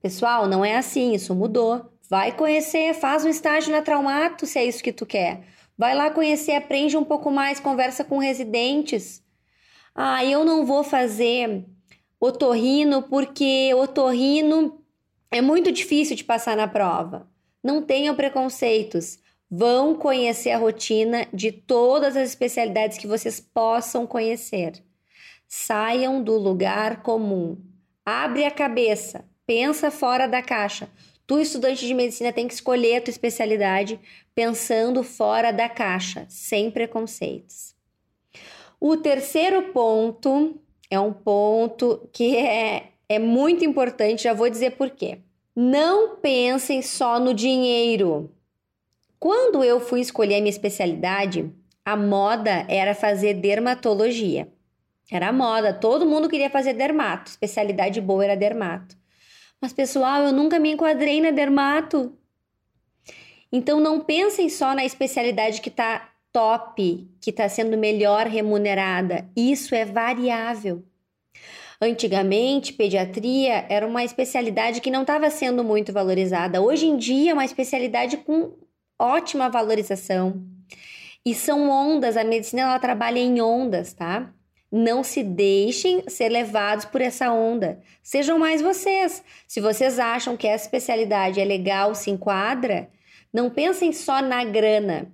Pessoal, 0.03 0.47
não 0.47 0.63
é 0.63 0.77
assim, 0.77 1.15
isso 1.15 1.35
mudou. 1.35 1.94
Vai 2.09 2.33
conhecer, 2.33 2.95
faz 2.95 3.25
um 3.25 3.29
estágio 3.29 3.73
na 3.73 3.83
traumato 3.83 4.47
se 4.47 4.59
é 4.59 4.65
isso 4.65 4.83
que 4.83 4.93
tu 4.93 5.07
quer. 5.07 5.43
Vai 5.77 5.95
lá 5.95 6.11
conhecer, 6.11 6.53
aprende 6.53 6.97
um 6.97 7.05
pouco 7.05 7.31
mais, 7.31 7.59
conversa 7.59 8.05
com 8.05 8.19
residentes. 8.19 9.23
Ah, 9.95 10.25
eu 10.25 10.45
não 10.45 10.65
vou 10.65 10.85
fazer 10.85 11.65
otorrino 12.21 13.03
porque 13.03 13.73
otorrino 13.75 14.81
é 15.31 15.41
muito 15.41 15.73
difícil 15.73 16.15
de 16.15 16.25
passar 16.25 16.57
na 16.57 16.69
prova. 16.69 17.29
Não 17.63 17.83
tenham 17.83 18.15
preconceitos. 18.15 19.19
Vão 19.51 19.95
conhecer 19.95 20.51
a 20.51 20.59
rotina 20.59 21.27
de 21.33 21.53
todas 21.53 22.17
as 22.17 22.29
especialidades 22.29 22.99
que 22.99 23.07
vocês 23.07 23.41
possam 23.41 24.07
conhecer. 24.07 24.83
Saiam 25.47 26.23
do 26.23 26.37
lugar 26.39 27.03
comum. 27.03 27.57
Abre 28.05 28.45
a 28.45 28.51
cabeça, 28.51 29.25
pensa 29.47 29.91
fora 29.91 30.27
da 30.27 30.43
caixa. 30.43 30.89
Tu, 31.27 31.41
estudante 31.41 31.87
de 31.87 31.95
medicina, 31.95 32.33
tem 32.33 32.47
que 32.47 32.55
escolher 32.55 32.97
a 32.97 33.01
tua 33.01 33.11
especialidade 33.11 33.99
pensando 34.35 35.03
fora 35.03 35.53
da 35.53 35.69
caixa, 35.69 36.27
sem 36.29 36.71
preconceitos. 36.71 37.75
O 38.79 38.97
terceiro 38.97 39.73
ponto 39.73 40.61
é 40.91 41.01
um 41.01 41.13
ponto 41.13 42.09
que 42.13 42.37
é, 42.37 42.91
é 43.09 43.19
muito 43.19 43.65
importante, 43.65 44.25
já 44.25 44.35
vou 44.35 44.51
dizer 44.51 44.73
por 44.73 44.91
quê. 44.91 45.21
Não 45.57 46.17
pensem 46.17 46.83
só 46.83 47.19
no 47.19 47.33
dinheiro. 47.33 48.31
Quando 49.19 49.65
eu 49.65 49.81
fui 49.81 50.01
escolher 50.01 50.35
a 50.35 50.41
minha 50.41 50.51
especialidade, 50.51 51.51
a 51.85 51.97
moda 51.97 52.67
era 52.69 52.95
fazer 52.95 53.35
dermatologia. 53.35 54.49
Era 55.11 55.33
moda, 55.33 55.73
todo 55.73 56.07
mundo 56.07 56.29
queria 56.29 56.51
fazer 56.51 56.75
dermato, 56.75 57.31
especialidade 57.31 58.01
boa 58.01 58.25
era 58.25 58.37
dermato. 58.37 58.97
Mas 59.65 59.73
pessoal, 59.73 60.25
eu 60.25 60.31
nunca 60.31 60.59
me 60.59 60.73
enquadrei 60.73 61.23
na 61.23 61.31
dermato. 61.31 62.13
Então 63.51 63.81
não 63.81 63.99
pensem 63.99 64.51
só 64.51 64.75
na 64.75 64.85
especialidade 64.85 65.63
que 65.63 65.71
está 65.71 66.11
top, 66.31 67.09
que 67.19 67.31
está 67.31 67.49
sendo 67.49 67.79
melhor 67.79 68.27
remunerada. 68.27 69.27
Isso 69.35 69.75
é 69.75 69.87
variável. 69.87 70.85
Antigamente, 71.81 72.75
pediatria 72.75 73.65
era 73.71 73.87
uma 73.87 74.05
especialidade 74.05 74.83
que 74.83 74.91
não 74.91 75.01
estava 75.01 75.31
sendo 75.31 75.65
muito 75.65 75.95
valorizada. 75.95 76.61
Hoje 76.61 76.85
em 76.85 76.99
dia, 76.99 77.31
é 77.31 77.33
uma 77.33 77.47
especialidade 77.47 78.19
com 78.19 78.53
ótima 78.99 79.49
valorização. 79.49 80.45
E 81.25 81.35
são 81.35 81.71
ondas, 81.71 82.19
a 82.19 82.23
medicina 82.23 82.61
ela 82.65 82.79
trabalha 82.79 83.19
em 83.19 83.41
ondas, 83.41 83.95
tá? 83.95 84.31
Não 84.77 85.05
se 85.05 85.23
deixem 85.23 86.03
ser 86.09 86.29
levados 86.29 86.85
por 86.85 87.01
essa 87.01 87.31
onda. 87.31 87.81
Sejam 88.03 88.41
mais 88.41 88.61
vocês. 88.61 89.23
Se 89.47 89.61
vocês 89.61 90.01
acham 90.01 90.37
que 90.37 90.49
essa 90.49 90.65
especialidade 90.65 91.41
é 91.41 91.45
legal, 91.45 91.95
se 91.95 92.11
enquadra, 92.11 92.91
não 93.33 93.49
pensem 93.49 93.93
só 93.93 94.21
na 94.21 94.43
grana. 94.43 95.13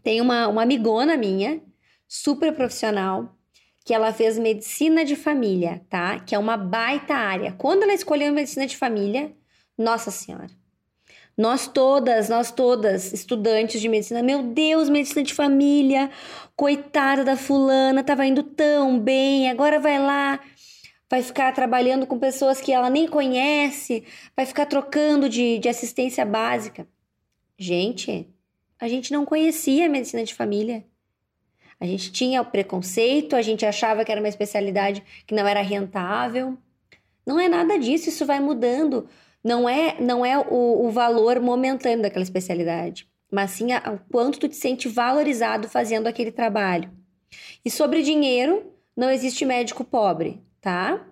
Tem 0.00 0.20
uma, 0.20 0.46
uma 0.46 0.62
amigona 0.62 1.16
minha, 1.16 1.60
super 2.06 2.52
profissional, 2.52 3.36
que 3.84 3.92
ela 3.92 4.12
fez 4.12 4.38
medicina 4.38 5.04
de 5.04 5.16
família, 5.16 5.84
tá? 5.90 6.20
Que 6.20 6.36
é 6.36 6.38
uma 6.38 6.56
baita 6.56 7.14
área. 7.14 7.50
Quando 7.50 7.82
ela 7.82 7.94
escolheu 7.94 8.32
medicina 8.32 8.64
de 8.64 8.76
família, 8.76 9.32
nossa 9.76 10.12
senhora. 10.12 10.50
Nós 11.36 11.66
todas, 11.66 12.28
nós 12.28 12.52
todas, 12.52 13.12
estudantes 13.12 13.80
de 13.80 13.88
medicina, 13.88 14.22
meu 14.22 14.42
Deus, 14.42 14.88
medicina 14.88 15.22
de 15.22 15.34
família, 15.34 16.10
coitada 16.54 17.24
da 17.24 17.36
fulana, 17.36 18.02
estava 18.02 18.24
indo 18.24 18.42
tão 18.42 19.00
bem, 19.00 19.50
agora 19.50 19.80
vai 19.80 19.98
lá, 19.98 20.38
vai 21.10 21.22
ficar 21.22 21.52
trabalhando 21.52 22.06
com 22.06 22.18
pessoas 22.18 22.60
que 22.60 22.72
ela 22.72 22.88
nem 22.88 23.08
conhece, 23.08 24.04
vai 24.36 24.46
ficar 24.46 24.66
trocando 24.66 25.28
de, 25.28 25.58
de 25.58 25.68
assistência 25.68 26.24
básica. 26.24 26.86
Gente, 27.58 28.28
a 28.80 28.88
gente 28.88 29.12
não 29.12 29.24
conhecia 29.24 29.86
a 29.86 29.88
medicina 29.88 30.22
de 30.22 30.34
família. 30.34 30.84
A 31.80 31.86
gente 31.86 32.12
tinha 32.12 32.40
o 32.40 32.46
preconceito, 32.46 33.34
a 33.34 33.42
gente 33.42 33.66
achava 33.66 34.04
que 34.04 34.12
era 34.12 34.20
uma 34.20 34.28
especialidade 34.28 35.02
que 35.26 35.34
não 35.34 35.46
era 35.46 35.62
rentável. 35.62 36.56
Não 37.26 37.40
é 37.40 37.48
nada 37.48 37.78
disso, 37.78 38.08
isso 38.08 38.24
vai 38.24 38.38
mudando. 38.38 39.08
Não 39.44 39.68
é, 39.68 40.00
não 40.00 40.24
é 40.24 40.38
o, 40.38 40.86
o 40.86 40.90
valor 40.90 41.38
momentâneo 41.38 42.02
daquela 42.02 42.22
especialidade, 42.22 43.06
mas 43.30 43.50
sim 43.50 43.74
o 43.74 43.98
quanto 44.10 44.40
tu 44.40 44.48
te 44.48 44.56
sente 44.56 44.88
valorizado 44.88 45.68
fazendo 45.68 46.06
aquele 46.06 46.32
trabalho. 46.32 46.90
E 47.62 47.70
sobre 47.70 48.02
dinheiro, 48.02 48.72
não 48.96 49.10
existe 49.10 49.44
médico 49.44 49.84
pobre, 49.84 50.40
tá? 50.62 51.06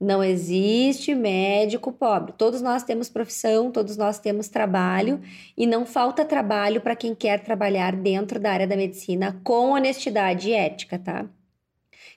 Não 0.00 0.22
existe 0.22 1.14
médico 1.14 1.90
pobre. 1.92 2.34
Todos 2.36 2.60
nós 2.60 2.82
temos 2.82 3.08
profissão, 3.08 3.70
todos 3.70 3.96
nós 3.96 4.18
temos 4.18 4.48
trabalho 4.48 5.20
e 5.56 5.66
não 5.66 5.86
falta 5.86 6.24
trabalho 6.24 6.80
para 6.80 6.94
quem 6.94 7.14
quer 7.14 7.42
trabalhar 7.42 7.96
dentro 7.96 8.38
da 8.38 8.52
área 8.52 8.66
da 8.66 8.76
medicina 8.76 9.40
com 9.42 9.70
honestidade 9.70 10.50
e 10.50 10.52
ética, 10.52 10.98
tá? 10.98 11.26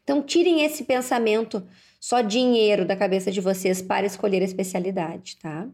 Então, 0.03 0.21
tirem 0.21 0.63
esse 0.63 0.83
pensamento 0.83 1.65
só 1.99 2.21
dinheiro 2.21 2.85
da 2.85 2.95
cabeça 2.95 3.31
de 3.31 3.41
vocês 3.41 3.81
para 3.81 4.05
escolher 4.05 4.41
a 4.41 4.45
especialidade, 4.45 5.37
tá? 5.37 5.67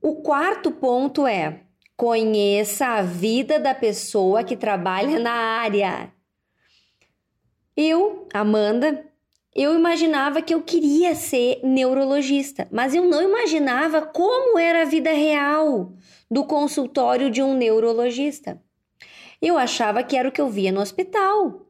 O 0.00 0.16
quarto 0.16 0.70
ponto 0.70 1.26
é: 1.26 1.62
conheça 1.96 2.86
a 2.86 3.02
vida 3.02 3.58
da 3.58 3.74
pessoa 3.74 4.44
que 4.44 4.56
trabalha 4.56 5.18
na 5.18 5.32
área. 5.32 6.12
Eu, 7.76 8.26
Amanda, 8.32 9.04
eu 9.54 9.74
imaginava 9.74 10.40
que 10.40 10.54
eu 10.54 10.62
queria 10.62 11.14
ser 11.14 11.60
neurologista, 11.64 12.68
mas 12.70 12.94
eu 12.94 13.04
não 13.04 13.22
imaginava 13.22 14.02
como 14.02 14.58
era 14.58 14.82
a 14.82 14.84
vida 14.84 15.10
real 15.10 15.92
do 16.30 16.44
consultório 16.44 17.30
de 17.30 17.42
um 17.42 17.54
neurologista. 17.54 18.62
Eu 19.40 19.56
achava 19.56 20.02
que 20.02 20.16
era 20.16 20.28
o 20.28 20.32
que 20.32 20.40
eu 20.40 20.48
via 20.48 20.72
no 20.72 20.80
hospital. 20.80 21.67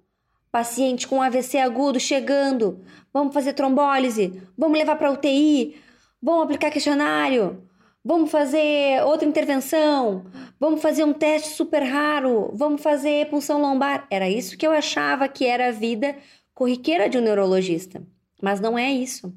Paciente 0.59 1.07
com 1.07 1.23
AVC 1.23 1.57
agudo 1.59 2.01
chegando, 2.01 2.81
vamos 3.13 3.33
fazer 3.33 3.53
trombólise, 3.53 4.43
vamos 4.57 4.77
levar 4.77 4.97
para 4.97 5.13
UTI, 5.13 5.77
vamos 6.21 6.43
aplicar 6.43 6.73
questionário, 6.73 7.63
vamos 8.05 8.29
fazer 8.29 9.01
outra 9.05 9.29
intervenção, 9.29 10.27
vamos 10.59 10.83
fazer 10.83 11.05
um 11.05 11.13
teste 11.13 11.51
super 11.51 11.85
raro, 11.85 12.51
vamos 12.55 12.83
fazer 12.83 13.31
punção 13.31 13.61
lombar. 13.61 14.09
Era 14.11 14.29
isso 14.29 14.59
que 14.59 14.67
eu 14.67 14.73
achava 14.73 15.29
que 15.29 15.47
era 15.47 15.69
a 15.69 15.71
vida 15.71 16.17
corriqueira 16.53 17.09
de 17.09 17.19
um 17.19 17.21
neurologista, 17.21 18.03
mas 18.43 18.59
não 18.59 18.77
é 18.77 18.91
isso. 18.91 19.33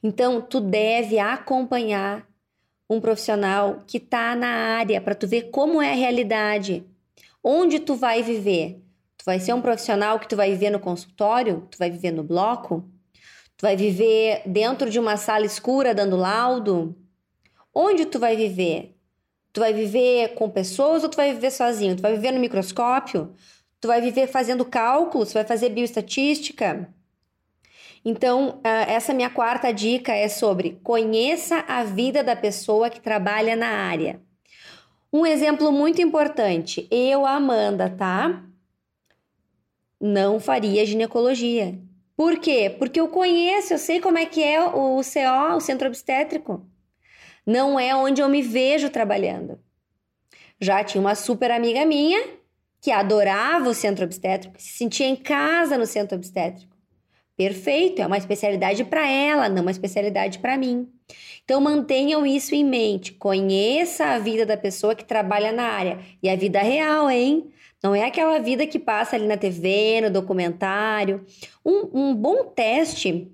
Então, 0.00 0.40
tu 0.40 0.60
deve 0.60 1.18
acompanhar 1.18 2.24
um 2.88 3.00
profissional 3.00 3.82
que 3.84 3.96
está 3.96 4.36
na 4.36 4.76
área 4.76 5.00
para 5.00 5.16
tu 5.16 5.26
ver 5.26 5.50
como 5.50 5.82
é 5.82 5.90
a 5.90 5.96
realidade, 5.96 6.84
onde 7.42 7.80
tu 7.80 7.96
vai 7.96 8.22
viver. 8.22 8.83
Tu 9.24 9.30
vai 9.30 9.40
ser 9.40 9.54
um 9.54 9.62
profissional 9.62 10.20
que 10.20 10.28
tu 10.28 10.36
vai 10.36 10.50
viver 10.50 10.68
no 10.68 10.78
consultório, 10.78 11.66
tu 11.70 11.78
vai 11.78 11.90
viver 11.90 12.10
no 12.10 12.22
bloco, 12.22 12.84
tu 13.56 13.62
vai 13.62 13.74
viver 13.74 14.42
dentro 14.44 14.90
de 14.90 14.98
uma 14.98 15.16
sala 15.16 15.46
escura 15.46 15.94
dando 15.94 16.14
laudo. 16.14 16.94
Onde 17.74 18.04
tu 18.04 18.18
vai 18.18 18.36
viver? 18.36 18.94
Tu 19.50 19.60
vai 19.60 19.72
viver 19.72 20.34
com 20.34 20.50
pessoas 20.50 21.02
ou 21.02 21.08
tu 21.08 21.16
vai 21.16 21.32
viver 21.32 21.50
sozinho? 21.50 21.96
Tu 21.96 22.02
vai 22.02 22.12
viver 22.12 22.32
no 22.32 22.38
microscópio? 22.38 23.34
Tu 23.80 23.88
vai 23.88 24.02
viver 24.02 24.26
fazendo 24.26 24.62
cálculos? 24.62 25.30
Tu 25.30 25.34
vai 25.34 25.44
fazer 25.44 25.70
bioestatística? 25.70 26.86
Então, 28.04 28.60
essa 28.62 29.14
minha 29.14 29.30
quarta 29.30 29.72
dica 29.72 30.12
é 30.12 30.28
sobre 30.28 30.78
conheça 30.82 31.64
a 31.66 31.82
vida 31.82 32.22
da 32.22 32.36
pessoa 32.36 32.90
que 32.90 33.00
trabalha 33.00 33.56
na 33.56 33.68
área. 33.68 34.20
Um 35.10 35.24
exemplo 35.24 35.72
muito 35.72 36.02
importante, 36.02 36.86
eu, 36.90 37.24
Amanda, 37.24 37.88
tá? 37.88 38.44
Não 40.04 40.38
faria 40.38 40.84
ginecologia. 40.84 41.78
Por 42.14 42.38
quê? 42.38 42.68
Porque 42.78 43.00
eu 43.00 43.08
conheço, 43.08 43.72
eu 43.72 43.78
sei 43.78 44.00
como 44.00 44.18
é 44.18 44.26
que 44.26 44.42
é 44.42 44.62
o 44.62 45.00
CO, 45.00 45.56
o 45.56 45.60
centro 45.60 45.88
obstétrico. 45.88 46.62
Não 47.46 47.80
é 47.80 47.96
onde 47.96 48.20
eu 48.20 48.28
me 48.28 48.42
vejo 48.42 48.90
trabalhando. 48.90 49.58
Já 50.60 50.84
tinha 50.84 51.00
uma 51.00 51.14
super 51.14 51.50
amiga 51.50 51.86
minha 51.86 52.22
que 52.82 52.90
adorava 52.90 53.70
o 53.70 53.74
centro 53.74 54.04
obstétrico, 54.04 54.60
se 54.60 54.76
sentia 54.76 55.06
em 55.06 55.16
casa 55.16 55.78
no 55.78 55.86
centro 55.86 56.18
obstétrico. 56.18 56.76
Perfeito, 57.34 58.02
é 58.02 58.06
uma 58.06 58.18
especialidade 58.18 58.84
para 58.84 59.08
ela, 59.08 59.48
não 59.48 59.62
uma 59.62 59.70
especialidade 59.70 60.38
para 60.38 60.58
mim. 60.58 60.86
Então 61.44 61.62
mantenham 61.62 62.26
isso 62.26 62.54
em 62.54 62.62
mente. 62.62 63.12
Conheça 63.12 64.04
a 64.04 64.18
vida 64.18 64.44
da 64.44 64.56
pessoa 64.56 64.94
que 64.94 65.04
trabalha 65.04 65.50
na 65.50 65.64
área 65.64 65.98
e 66.22 66.28
a 66.28 66.36
vida 66.36 66.60
real, 66.60 67.10
hein? 67.10 67.50
Não 67.84 67.94
é 67.94 68.06
aquela 68.06 68.38
vida 68.38 68.66
que 68.66 68.78
passa 68.78 69.14
ali 69.14 69.26
na 69.26 69.36
TV, 69.36 70.00
no 70.00 70.10
documentário. 70.10 71.22
Um, 71.62 71.90
um 71.92 72.14
bom 72.14 72.46
teste 72.46 73.30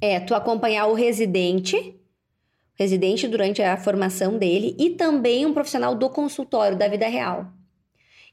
é 0.00 0.18
tu 0.18 0.34
acompanhar 0.34 0.86
o 0.86 0.94
residente, 0.94 1.94
residente 2.74 3.28
durante 3.28 3.60
a 3.60 3.76
formação 3.76 4.38
dele, 4.38 4.74
e 4.78 4.88
também 4.88 5.44
um 5.44 5.52
profissional 5.52 5.94
do 5.94 6.08
consultório 6.08 6.78
da 6.78 6.88
vida 6.88 7.06
real. 7.06 7.52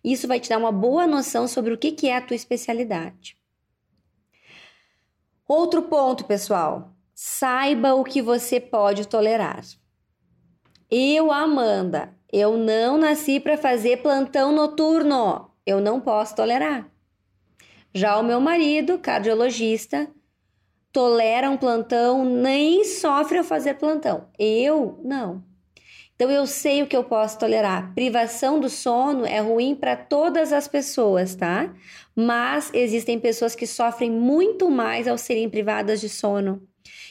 Isso 0.01 0.25
vai 0.25 0.39
te 0.39 0.48
dar 0.48 0.58
uma 0.58 0.72
boa 0.72 1.05
noção 1.05 1.50
sobre 1.50 1.74
o 1.74 1.77
que, 1.77 1.91
que 1.91 2.08
é 2.08 2.15
a 2.15 2.22
tua 2.22 2.36
especialidade. 2.36 3.36
Outro 5.46 5.81
ponto, 5.81 6.24
pessoal. 6.24 6.93
Saiba 7.13 7.93
o 7.93 8.05
que 8.05 8.22
você 8.22 8.58
pode 8.58 9.05
tolerar. 9.05 9.65
Eu, 10.89 11.29
Amanda, 11.29 12.15
eu 12.31 12.57
não 12.57 12.97
nasci 12.97 13.39
para 13.39 13.57
fazer 13.57 13.97
plantão 13.97 14.51
noturno. 14.51 15.51
Eu 15.65 15.79
não 15.79 16.00
posso 16.00 16.35
tolerar. 16.35 16.89
Já 17.93 18.17
o 18.17 18.23
meu 18.23 18.39
marido, 18.39 18.97
cardiologista, 18.97 20.07
tolera 20.91 21.50
um 21.50 21.57
plantão, 21.57 22.23
nem 22.23 22.83
sofre 22.85 23.38
ao 23.38 23.43
fazer 23.43 23.75
plantão. 23.75 24.27
Eu 24.39 25.00
não. 25.03 25.43
Então 26.15 26.29
eu 26.29 26.45
sei 26.45 26.83
o 26.83 26.88
que 26.88 26.95
eu 26.95 27.03
posso 27.03 27.39
tolerar. 27.39 27.93
Privação 27.95 28.59
do 28.59 28.69
sono 28.69 29.25
é 29.25 29.39
ruim 29.39 29.75
para 29.75 29.95
todas 29.95 30.53
as 30.53 30.67
pessoas, 30.67 31.35
tá? 31.35 31.73
Mas 32.15 32.69
existem 32.73 33.19
pessoas 33.19 33.55
que 33.55 33.65
sofrem 33.65 34.11
muito 34.11 34.69
mais 34.69 35.07
ao 35.07 35.17
serem 35.17 35.50
privadas 35.50 36.00
de 36.00 36.07
sono. 36.07 36.61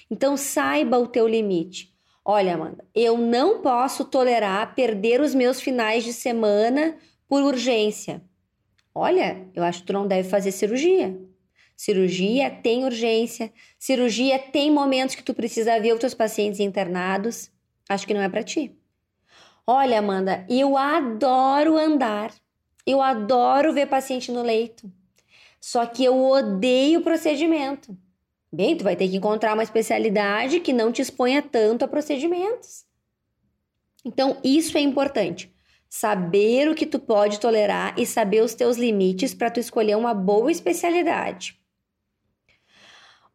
Então 0.09 0.37
saiba 0.37 0.99
o 0.99 1.09
teu 1.09 1.27
limite. 1.27 1.90
Olha, 2.33 2.55
Amanda, 2.55 2.87
eu 2.95 3.19
não 3.19 3.61
posso 3.61 4.05
tolerar 4.05 4.73
perder 4.77 5.21
os 5.21 5.35
meus 5.35 5.61
finais 5.61 6.05
de 6.05 6.13
semana 6.13 6.97
por 7.27 7.43
urgência. 7.43 8.23
Olha, 8.95 9.49
eu 9.53 9.65
acho 9.65 9.81
que 9.81 9.87
tu 9.87 9.93
não 9.93 10.07
deve 10.07 10.29
fazer 10.29 10.53
cirurgia. 10.53 11.21
Cirurgia 11.77 12.49
tem 12.49 12.85
urgência, 12.85 13.53
cirurgia 13.77 14.39
tem 14.39 14.71
momentos 14.71 15.17
que 15.17 15.25
tu 15.25 15.35
precisa 15.35 15.81
ver 15.81 15.93
os 15.93 15.99
teus 15.99 16.15
pacientes 16.15 16.61
internados. 16.61 17.51
Acho 17.89 18.07
que 18.07 18.15
não 18.15 18.23
é 18.23 18.29
para 18.29 18.45
ti. 18.45 18.79
Olha, 19.67 19.99
Amanda, 19.99 20.47
eu 20.49 20.77
adoro 20.77 21.77
andar. 21.77 22.33
Eu 22.87 23.03
adoro 23.03 23.73
ver 23.73 23.87
paciente 23.87 24.31
no 24.31 24.43
leito. 24.43 24.89
Só 25.61 25.85
que 25.85 26.05
eu 26.05 26.17
odeio 26.17 27.01
o 27.01 27.03
procedimento. 27.03 27.99
Bem, 28.52 28.76
tu 28.76 28.83
vai 28.83 28.97
ter 28.97 29.09
que 29.09 29.16
encontrar 29.16 29.54
uma 29.54 29.62
especialidade 29.62 30.61
que 30.61 30.73
não 30.73 30.90
te 30.90 31.00
exponha 31.00 31.40
tanto 31.40 31.85
a 31.85 31.88
procedimentos. 31.88 32.85
Então, 34.04 34.38
isso 34.42 34.76
é 34.76 34.80
importante. 34.80 35.54
Saber 35.88 36.69
o 36.69 36.75
que 36.75 36.87
tu 36.87 36.99
pode 36.99 37.38
tolerar 37.38 37.95
e 37.99 38.04
saber 38.04 38.42
os 38.42 38.54
teus 38.54 38.76
limites 38.76 39.35
para 39.35 39.50
tu 39.50 39.61
escolher 39.61 39.97
uma 39.97 40.14
boa 40.14 40.50
especialidade. 40.50 41.61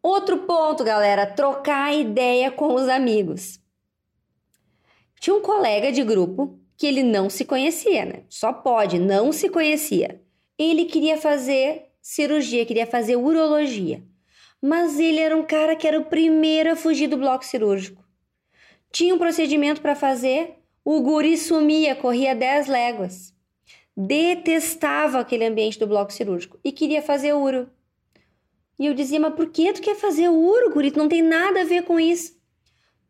Outro 0.01 0.39
ponto, 0.39 0.83
galera, 0.83 1.25
trocar 1.25 1.95
ideia 1.95 2.51
com 2.51 2.73
os 2.75 2.87
amigos. 2.87 3.59
Tinha 5.19 5.35
um 5.35 5.41
colega 5.41 5.91
de 5.91 6.03
grupo 6.03 6.59
que 6.77 6.85
ele 6.85 7.03
não 7.03 7.29
se 7.29 7.45
conhecia, 7.45 8.05
né? 8.05 8.23
Só 8.29 8.51
pode, 8.51 8.99
não 8.99 9.31
se 9.31 9.49
conhecia. 9.49 10.21
Ele 10.57 10.85
queria 10.85 11.17
fazer 11.17 11.89
cirurgia, 12.01 12.65
queria 12.65 12.85
fazer 12.85 13.15
urologia. 13.15 14.03
Mas 14.65 14.97
ele 14.97 15.19
era 15.19 15.37
um 15.37 15.43
cara 15.43 15.75
que 15.75 15.87
era 15.87 15.99
o 15.99 16.05
primeiro 16.05 16.71
a 16.71 16.75
fugir 16.75 17.05
do 17.05 17.17
bloco 17.17 17.45
cirúrgico. 17.45 18.03
Tinha 18.91 19.13
um 19.13 19.19
procedimento 19.19 19.79
para 19.79 19.95
fazer, 19.95 20.55
o 20.83 21.01
guri 21.01 21.37
sumia, 21.37 21.95
corria 21.95 22.33
10 22.33 22.65
léguas. 22.65 23.31
Detestava 23.95 25.19
aquele 25.19 25.45
ambiente 25.45 25.77
do 25.77 25.85
bloco 25.85 26.11
cirúrgico 26.11 26.59
e 26.63 26.71
queria 26.71 27.03
fazer 27.03 27.33
uro. 27.33 27.69
E 28.79 28.87
eu 28.87 28.95
dizia, 28.95 29.19
mas 29.19 29.35
por 29.35 29.51
que 29.51 29.71
tu 29.71 29.83
quer 29.83 29.95
fazer 29.95 30.29
uro, 30.29 30.73
guri? 30.73 30.89
Tu 30.89 30.97
não 30.97 31.07
tem 31.07 31.21
nada 31.21 31.61
a 31.61 31.65
ver 31.65 31.83
com 31.83 31.99
isso. 31.99 32.35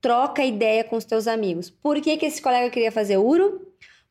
Troca 0.02 0.44
ideia 0.44 0.84
com 0.84 0.98
os 0.98 1.06
teus 1.06 1.26
amigos. 1.26 1.70
Por 1.70 2.02
que, 2.02 2.18
que 2.18 2.26
esse 2.26 2.42
colega 2.42 2.70
queria 2.70 2.92
fazer 2.92 3.16
uro? 3.16 3.66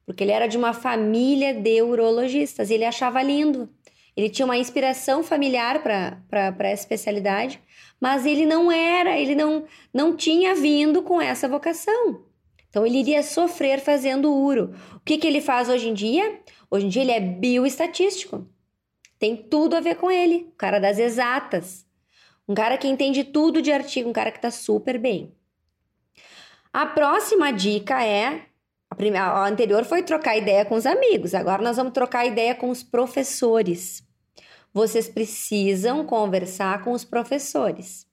Porque 0.07 0.25
ele 0.25 0.33
era 0.33 0.47
de 0.47 0.57
uma 0.57 0.73
família 0.73 1.53
de 1.53 1.83
urologistas 1.83 2.71
e 2.71 2.75
ele 2.75 2.87
achava 2.87 3.23
lindo. 3.23 3.69
Ele 4.17 4.29
tinha 4.31 4.47
uma 4.47 4.57
inspiração 4.57 5.25
familiar 5.25 5.83
para 5.83 6.55
essa 6.61 6.83
especialidade, 6.83 7.61
mas 8.01 8.25
ele 8.25 8.47
não 8.47 8.71
era, 8.71 9.19
ele 9.19 9.35
não, 9.35 9.65
não 9.93 10.17
tinha 10.17 10.55
vindo 10.55 11.03
com 11.03 11.21
essa 11.21 11.49
vocação. 11.49 12.23
Então 12.69 12.87
ele 12.87 12.99
iria 12.99 13.23
sofrer 13.23 13.81
fazendo 13.81 14.33
uro. 14.33 14.75
O 14.95 15.01
que, 15.01 15.19
que 15.19 15.27
ele 15.27 15.41
faz 15.41 15.69
hoje 15.69 15.89
em 15.89 15.95
dia? 15.95 16.41
Hoje 16.71 16.87
em 16.87 16.89
dia 16.89 17.03
ele 17.03 17.13
é 17.13 17.21
bioestatístico. 17.21 18.49
Tem 19.19 19.37
tudo 19.37 19.77
a 19.77 19.81
ver 19.81 19.97
com 19.97 20.11
ele. 20.11 20.49
O 20.53 20.57
cara 20.57 20.79
das 20.79 20.99
exatas. 20.99 21.87
Um 22.49 22.55
cara 22.55 22.77
que 22.77 22.89
entende 22.89 23.25
tudo 23.25 23.63
de 23.63 23.73
artigo, 23.73 24.11
um 24.11 24.13
cara 24.13 24.31
que 24.31 24.39
está 24.39 24.51
super 24.51 24.99
bem. 24.99 25.35
A 26.73 26.85
próxima 26.85 27.53
dica 27.53 28.05
é 28.05 28.47
a, 28.95 28.97
primeira, 28.97 29.27
a 29.27 29.49
anterior 29.49 29.85
foi 29.85 30.05
trocar 30.05 30.37
ideia 30.37 30.65
com 30.65 30.77
os 30.77 30.87
amigos, 30.87 31.35
agora 31.35 31.61
nós 31.61 31.77
vamos 31.77 31.93
trocar 31.93 32.25
ideia 32.25 32.55
com 32.55 32.71
os 32.71 32.83
professores. 32.83 34.03
Vocês 34.73 35.09
precisam 35.09 36.07
conversar 36.07 36.83
com 36.83 36.93
os 36.93 37.05
professores. 37.05 38.07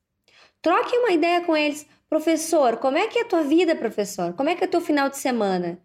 Troque 0.61 0.95
uma 0.97 1.11
ideia 1.11 1.41
com 1.41 1.55
eles. 1.55 1.88
Professor, 2.09 2.77
como 2.77 2.97
é 2.97 3.07
que 3.07 3.19
é 3.19 3.21
a 3.21 3.25
tua 3.25 3.43
vida, 3.43 3.75
professor? 3.75 4.33
Como 4.33 4.50
é 4.50 4.55
que 4.55 4.63
é 4.63 4.67
o 4.67 4.69
teu 4.69 4.81
final 4.81 5.09
de 5.09 5.17
semana? 5.17 5.79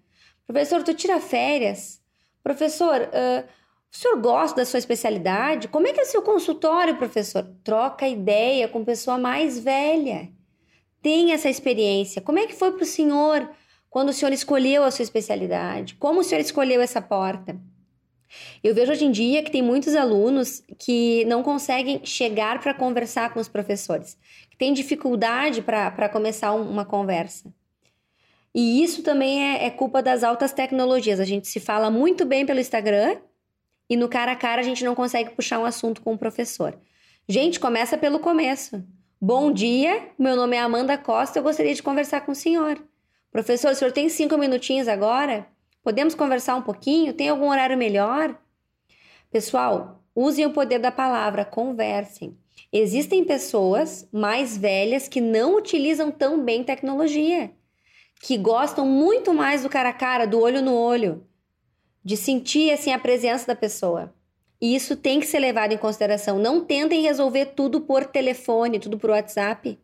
Professor, 0.47 0.83
tu 0.83 0.93
tira 0.93 1.21
férias? 1.21 2.01
Professor, 2.43 3.01
uh, 3.01 3.47
o 3.93 3.97
senhor 3.97 4.21
gosta 4.21 4.57
da 4.57 4.65
sua 4.65 4.79
especialidade? 4.79 5.69
Como 5.69 5.87
é 5.87 5.93
que 5.93 6.01
é 6.01 6.03
o 6.03 6.07
seu 6.07 6.23
consultório, 6.23 6.97
professor? 6.97 7.47
Troca 7.63 8.09
ideia 8.09 8.67
com 8.67 8.85
pessoa 8.85 9.19
mais 9.19 9.59
velha. 9.59 10.31
Tem 11.01 11.33
essa 11.33 11.49
experiência. 11.49 12.21
Como 12.21 12.39
é 12.39 12.47
que 12.47 12.55
foi 12.55 12.73
para 12.73 12.83
o 12.83 12.87
senhor 12.87 13.49
quando 13.91 14.11
o 14.11 14.13
senhor 14.13 14.33
escolheu 14.33 14.85
a 14.85 14.91
sua 14.91 15.03
especialidade? 15.03 15.95
Como 15.95 16.21
o 16.21 16.25
senhor 16.25 16.41
escolheu 16.41 16.81
essa 16.81 17.01
porta? 17.01 17.59
Eu 18.63 18.75
vejo 18.75 18.93
hoje 18.93 19.05
em 19.05 19.11
dia 19.11 19.43
que 19.43 19.51
tem 19.51 19.63
muitos 19.63 19.95
alunos 19.95 20.63
que 20.79 21.25
não 21.27 21.43
conseguem 21.43 22.01
chegar 22.05 22.61
para 22.61 22.75
conversar 22.75 23.33
com 23.33 23.41
os 23.41 23.49
professores, 23.49 24.19
que 24.51 24.57
têm 24.57 24.73
dificuldade 24.73 25.63
para 25.63 26.09
começar 26.09 26.53
um, 26.53 26.69
uma 26.69 26.85
conversa. 26.85 27.53
E 28.55 28.83
isso 28.83 29.03
também 29.03 29.55
é, 29.55 29.67
é 29.67 29.71
culpa 29.71 30.03
das 30.03 30.25
altas 30.25 30.53
tecnologias. 30.53 31.21
A 31.21 31.25
gente 31.25 31.47
se 31.47 31.61
fala 31.61 31.91
muito 31.91 32.25
bem 32.25 32.47
pelo 32.47 32.59
Instagram 32.59 33.19
e 33.89 33.97
no 33.97 34.09
cara 34.09 34.33
a 34.33 34.37
cara 34.37 34.63
a 34.63 34.65
gente 34.65 34.85
não 34.85 34.95
consegue 34.95 35.31
puxar 35.31 35.59
um 35.59 35.65
assunto 35.65 36.01
com 36.01 36.15
o 36.15 36.19
professor. 36.19 36.77
Gente, 37.29 37.61
começa 37.61 37.99
pelo 37.99 38.19
começo. 38.19 38.83
Bom 39.21 39.53
dia, 39.53 40.11
meu 40.19 40.37
nome 40.37 40.57
é 40.57 40.61
Amanda 40.61 40.97
Costa, 40.97 41.39
eu 41.39 41.43
gostaria 41.43 41.75
de 41.75 41.83
conversar 41.83 42.23
com 42.23 42.33
o 42.33 42.35
senhor. 42.35 42.83
Professor, 43.37 43.73
o 43.73 43.75
senhor 43.75 43.93
tem 43.93 44.09
cinco 44.09 44.39
minutinhos 44.39 44.89
agora? 44.89 45.47
Podemos 45.83 46.15
conversar 46.15 46.57
um 46.57 46.63
pouquinho? 46.63 47.13
Tem 47.13 47.29
algum 47.29 47.51
horário 47.51 47.77
melhor? 47.77 48.35
Pessoal, 49.31 50.03
usem 50.15 50.47
o 50.47 50.55
poder 50.55 50.79
da 50.79 50.91
palavra, 50.91 51.45
conversem. 51.45 52.35
Existem 52.73 53.25
pessoas 53.25 54.09
mais 54.11 54.57
velhas 54.57 55.07
que 55.07 55.21
não 55.21 55.55
utilizam 55.55 56.11
tão 56.11 56.43
bem 56.43 56.65
tecnologia, 56.65 57.51
que 58.23 58.39
gostam 58.39 58.87
muito 58.87 59.35
mais 59.35 59.65
do 59.65 59.69
cara 59.69 59.91
a 59.91 59.93
cara, 59.93 60.27
do 60.27 60.41
olho 60.41 60.63
no 60.63 60.75
olho, 60.75 61.23
de 62.03 62.17
sentir 62.17 62.73
assim 62.73 62.91
a 62.91 62.99
presença 62.99 63.49
da 63.49 63.55
pessoa. 63.55 64.15
E 64.59 64.75
isso 64.75 64.97
tem 64.97 65.21
que 65.21 65.27
ser 65.27 65.41
levado 65.41 65.73
em 65.73 65.77
consideração. 65.77 66.39
Não 66.39 66.65
tentem 66.65 67.03
resolver 67.03 67.53
tudo 67.55 67.83
por 67.83 68.07
telefone, 68.07 68.81
tudo 68.81 68.97
por 68.97 69.11
WhatsApp. 69.11 69.79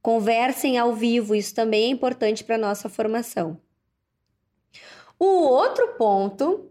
Conversem 0.00 0.78
ao 0.78 0.94
vivo, 0.94 1.34
isso 1.34 1.54
também 1.54 1.84
é 1.84 1.88
importante 1.88 2.44
para 2.44 2.56
nossa 2.56 2.88
formação. 2.88 3.60
O 5.18 5.26
outro 5.26 5.94
ponto 5.98 6.70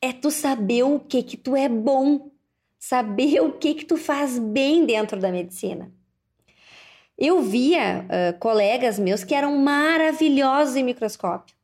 é 0.00 0.12
tu 0.12 0.30
saber 0.30 0.84
o 0.84 1.00
que 1.00 1.22
que 1.22 1.36
tu 1.36 1.56
é 1.56 1.68
bom, 1.68 2.30
saber 2.78 3.40
o 3.40 3.52
que 3.52 3.74
que 3.74 3.84
tu 3.84 3.96
faz 3.96 4.38
bem 4.38 4.86
dentro 4.86 5.18
da 5.18 5.32
medicina. 5.32 5.92
Eu 7.18 7.42
via 7.42 8.04
uh, 8.04 8.38
colegas 8.38 8.98
meus 8.98 9.24
que 9.24 9.34
eram 9.34 9.56
maravilhosos 9.58 10.76
em 10.76 10.84
microscópio, 10.84 11.56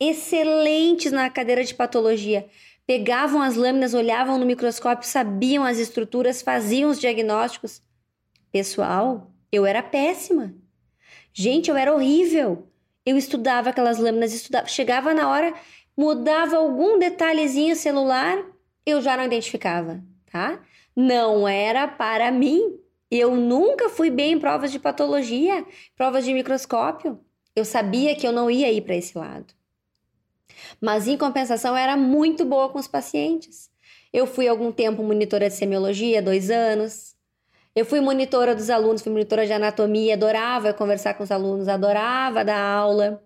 excelentes 0.00 1.12
na 1.12 1.28
cadeira 1.28 1.62
de 1.62 1.74
patologia, 1.74 2.48
pegavam 2.86 3.42
as 3.42 3.54
lâminas, 3.54 3.92
olhavam 3.92 4.38
no 4.38 4.46
microscópio, 4.46 5.06
sabiam 5.06 5.64
as 5.64 5.78
estruturas, 5.78 6.40
faziam 6.40 6.90
os 6.90 6.98
diagnósticos. 6.98 7.82
Pessoal, 8.50 9.30
eu 9.52 9.66
era 9.66 9.82
péssima. 9.82 10.54
Gente, 11.32 11.70
eu 11.70 11.76
era 11.76 11.94
horrível. 11.94 12.68
Eu 13.04 13.16
estudava 13.16 13.70
aquelas 13.70 13.98
lâminas, 13.98 14.32
estudava, 14.32 14.66
chegava 14.66 15.12
na 15.12 15.28
hora, 15.28 15.54
mudava 15.96 16.56
algum 16.56 16.98
detalhezinho 16.98 17.74
celular, 17.74 18.38
eu 18.86 19.00
já 19.00 19.16
não 19.16 19.24
identificava, 19.24 20.02
tá? 20.30 20.60
Não 20.94 21.48
era 21.48 21.88
para 21.88 22.30
mim. 22.30 22.78
Eu 23.10 23.36
nunca 23.36 23.88
fui 23.88 24.10
bem 24.10 24.32
em 24.32 24.38
provas 24.38 24.70
de 24.72 24.78
patologia, 24.78 25.64
provas 25.96 26.24
de 26.24 26.32
microscópio. 26.32 27.20
Eu 27.54 27.64
sabia 27.64 28.14
que 28.16 28.26
eu 28.26 28.32
não 28.32 28.50
ia 28.50 28.72
ir 28.72 28.80
para 28.82 28.96
esse 28.96 29.16
lado. 29.16 29.52
Mas 30.80 31.06
em 31.06 31.16
compensação, 31.16 31.72
eu 31.72 31.76
era 31.76 31.96
muito 31.96 32.44
boa 32.44 32.68
com 32.68 32.78
os 32.78 32.88
pacientes. 32.88 33.70
Eu 34.12 34.26
fui 34.26 34.48
algum 34.48 34.70
tempo 34.72 35.02
monitora 35.02 35.48
de 35.48 35.54
semiologia, 35.54 36.22
dois 36.22 36.50
anos. 36.50 37.11
Eu 37.74 37.86
fui 37.86 38.00
monitora 38.00 38.54
dos 38.54 38.68
alunos, 38.68 39.00
fui 39.02 39.10
monitora 39.10 39.46
de 39.46 39.52
anatomia, 39.52 40.14
adorava 40.14 40.74
conversar 40.74 41.14
com 41.14 41.24
os 41.24 41.30
alunos, 41.30 41.68
adorava 41.68 42.44
dar 42.44 42.60
aula. 42.60 43.22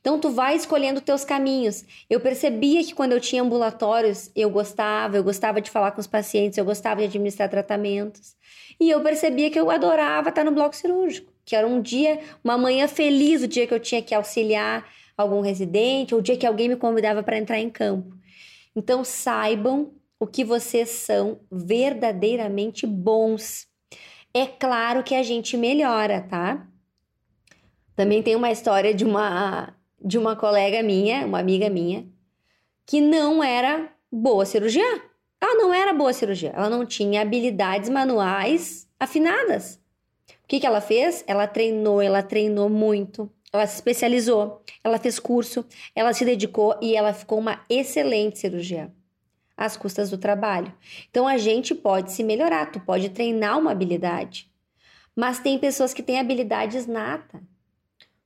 Então 0.00 0.18
tu 0.18 0.30
vai 0.30 0.56
escolhendo 0.56 1.00
teus 1.00 1.24
caminhos. 1.24 1.84
Eu 2.08 2.20
percebia 2.20 2.82
que 2.82 2.94
quando 2.94 3.12
eu 3.12 3.20
tinha 3.20 3.42
ambulatórios, 3.42 4.30
eu 4.34 4.50
gostava, 4.50 5.16
eu 5.16 5.22
gostava 5.22 5.60
de 5.60 5.70
falar 5.70 5.92
com 5.92 6.00
os 6.00 6.06
pacientes, 6.06 6.58
eu 6.58 6.64
gostava 6.64 7.00
de 7.00 7.06
administrar 7.06 7.48
tratamentos. 7.48 8.36
E 8.80 8.90
eu 8.90 9.00
percebia 9.00 9.50
que 9.50 9.58
eu 9.58 9.70
adorava 9.70 10.28
estar 10.30 10.44
no 10.44 10.52
bloco 10.52 10.74
cirúrgico, 10.74 11.32
que 11.44 11.54
era 11.54 11.66
um 11.66 11.80
dia, 11.80 12.20
uma 12.42 12.56
manhã 12.56 12.88
feliz, 12.88 13.42
o 13.42 13.48
dia 13.48 13.66
que 13.66 13.74
eu 13.74 13.80
tinha 13.80 14.02
que 14.02 14.14
auxiliar 14.14 14.88
algum 15.16 15.40
residente, 15.40 16.14
ou 16.14 16.20
o 16.20 16.22
dia 16.22 16.36
que 16.36 16.46
alguém 16.46 16.68
me 16.68 16.76
convidava 16.76 17.22
para 17.22 17.36
entrar 17.36 17.58
em 17.58 17.70
campo. 17.70 18.16
Então 18.74 19.04
saibam 19.04 19.92
o 20.20 20.26
que 20.26 20.44
vocês 20.44 20.88
são 20.90 21.40
verdadeiramente 21.50 22.86
bons. 22.86 23.66
É 24.34 24.46
claro 24.46 25.02
que 25.02 25.14
a 25.14 25.22
gente 25.22 25.56
melhora, 25.56 26.20
tá? 26.20 26.66
Também 27.94 28.22
tem 28.22 28.34
uma 28.36 28.50
história 28.50 28.92
de 28.92 29.04
uma 29.04 29.74
de 30.00 30.16
uma 30.16 30.36
colega 30.36 30.80
minha, 30.80 31.26
uma 31.26 31.40
amiga 31.40 31.68
minha, 31.68 32.06
que 32.86 33.00
não 33.00 33.42
era 33.42 33.92
boa 34.10 34.44
cirurgiã. 34.44 35.02
Ela 35.40 35.54
não 35.56 35.74
era 35.74 35.92
boa 35.92 36.12
cirurgiã, 36.12 36.52
ela 36.54 36.70
não 36.70 36.86
tinha 36.86 37.20
habilidades 37.20 37.88
manuais 37.88 38.88
afinadas. 38.98 39.80
O 40.44 40.48
que, 40.48 40.60
que 40.60 40.66
ela 40.66 40.80
fez? 40.80 41.24
Ela 41.26 41.46
treinou, 41.46 42.00
ela 42.00 42.22
treinou 42.22 42.68
muito, 42.68 43.30
ela 43.52 43.66
se 43.66 43.76
especializou, 43.76 44.62
ela 44.82 44.98
fez 44.98 45.18
curso, 45.18 45.64
ela 45.94 46.12
se 46.12 46.24
dedicou 46.24 46.76
e 46.80 46.96
ela 46.96 47.12
ficou 47.12 47.38
uma 47.38 47.64
excelente 47.68 48.38
cirurgiã 48.38 48.92
às 49.58 49.76
custas 49.76 50.08
do 50.08 50.16
trabalho. 50.16 50.72
Então 51.10 51.26
a 51.26 51.36
gente 51.36 51.74
pode 51.74 52.12
se 52.12 52.22
melhorar, 52.22 52.70
tu 52.70 52.78
pode 52.78 53.08
treinar 53.08 53.58
uma 53.58 53.72
habilidade. 53.72 54.48
Mas 55.16 55.40
tem 55.40 55.58
pessoas 55.58 55.92
que 55.92 56.02
têm 56.02 56.20
habilidades 56.20 56.86
nata. 56.86 57.42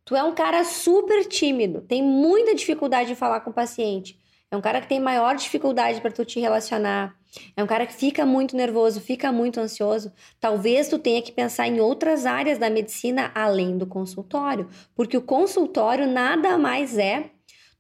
Tu 0.05 0.14
é 0.14 0.23
um 0.23 0.35
cara 0.35 0.62
super 0.62 1.25
tímido, 1.25 1.81
tem 1.81 2.03
muita 2.03 2.55
dificuldade 2.55 3.09
de 3.09 3.14
falar 3.14 3.40
com 3.40 3.51
o 3.51 3.55
paciente. 3.55 4.21
É 4.51 4.57
um 4.57 4.61
cara 4.61 4.83
que 4.83 4.88
tem 4.88 5.01
maior 5.01 5.35
dificuldade 5.35 6.03
para 6.03 6.11
tu 6.11 6.27
te 6.27 6.38
relacionar. 6.38 7.16
É 7.57 7.64
um 7.64 7.66
cara 7.66 7.87
que 7.87 7.95
fica 7.95 8.27
muito 8.27 8.55
nervoso, 8.55 9.01
fica 9.01 9.33
muito 9.33 9.59
ansioso. 9.59 10.12
Talvez 10.38 10.88
tu 10.88 10.99
tenha 10.99 11.23
que 11.23 11.33
pensar 11.33 11.66
em 11.66 11.81
outras 11.81 12.27
áreas 12.27 12.59
da 12.59 12.68
medicina 12.68 13.33
além 13.35 13.79
do 13.79 13.87
consultório, 13.87 14.68
porque 14.95 15.16
o 15.16 15.23
consultório 15.23 16.07
nada 16.07 16.59
mais 16.59 16.99
é 16.99 17.31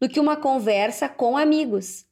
do 0.00 0.08
que 0.08 0.18
uma 0.18 0.36
conversa 0.36 1.06
com 1.06 1.36
amigos 1.36 2.06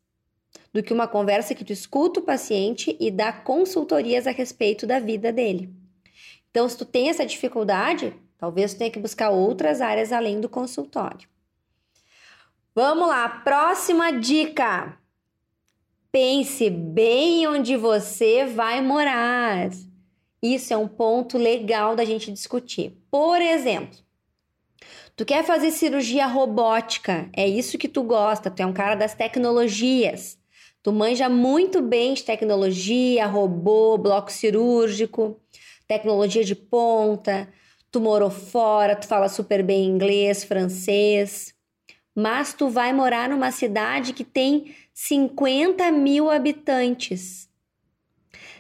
do 0.73 0.83
que 0.83 0.93
uma 0.93 1.09
conversa 1.09 1.55
que 1.55 1.65
tu 1.65 1.73
escuta 1.73 2.21
o 2.21 2.23
paciente 2.23 2.97
e 3.01 3.11
dá 3.11 3.33
consultorias 3.33 4.27
a 4.27 4.31
respeito 4.31 4.87
da 4.87 5.01
vida 5.01 5.33
dele. 5.33 5.73
Então, 6.51 6.69
se 6.69 6.77
tu 6.77 6.85
tem 6.85 7.09
essa 7.09 7.27
dificuldade, 7.27 8.15
talvez 8.39 8.75
tu 8.75 8.79
tenha 8.79 8.91
que 8.91 8.99
buscar 8.99 9.31
outras 9.31 9.81
áreas 9.81 10.13
além 10.13 10.41
do 10.41 10.49
consultório. 10.49 11.29
Vamos 12.75 13.09
lá, 13.09 13.29
próxima 13.29 14.13
dica. 14.13 14.97
pense 16.13 16.71
bem 16.71 17.47
onde 17.47 17.77
você 17.77 18.45
vai 18.45 18.81
morar. 18.81 19.71
Isso 20.43 20.73
é 20.73 20.77
um 20.77 20.89
ponto 20.89 21.37
legal 21.37 21.95
da 21.95 22.05
gente 22.05 22.33
discutir. 22.33 22.97
Por 23.11 23.41
exemplo, 23.43 23.99
tu 25.15 25.25
quer 25.25 25.45
fazer 25.45 25.71
cirurgia 25.71 26.27
robótica, 26.27 27.29
é 27.33 27.47
isso 27.47 27.77
que 27.77 27.89
tu 27.89 28.03
gosta, 28.03 28.51
tu 28.51 28.61
é 28.61 28.67
um 28.67 28.73
cara 28.73 28.95
das 28.95 29.15
tecnologias. 29.15 30.40
Tu 30.83 30.93
manja 30.93 31.29
muito 31.29 31.83
bem 31.83 32.15
de 32.15 32.23
tecnologia, 32.25 33.27
robô, 33.27 33.99
bloco 33.99 34.33
cirúrgico, 34.33 35.39
tecnologia 35.87 36.43
de 36.43 36.55
ponta. 36.55 37.53
Tu 37.91 38.01
morou 38.01 38.31
fora, 38.31 38.97
tu 38.97 39.07
fala 39.07 39.29
super 39.29 39.63
bem 39.63 39.85
inglês, 39.85 40.43
francês. 40.43 41.55
Mas 42.15 42.55
tu 42.55 42.71
vai 42.71 42.93
morar 42.95 43.29
numa 43.29 43.51
cidade 43.51 44.15
que 44.15 44.25
tem 44.25 44.75
50 44.95 45.93
mil 45.93 46.31
habitantes. 46.31 47.49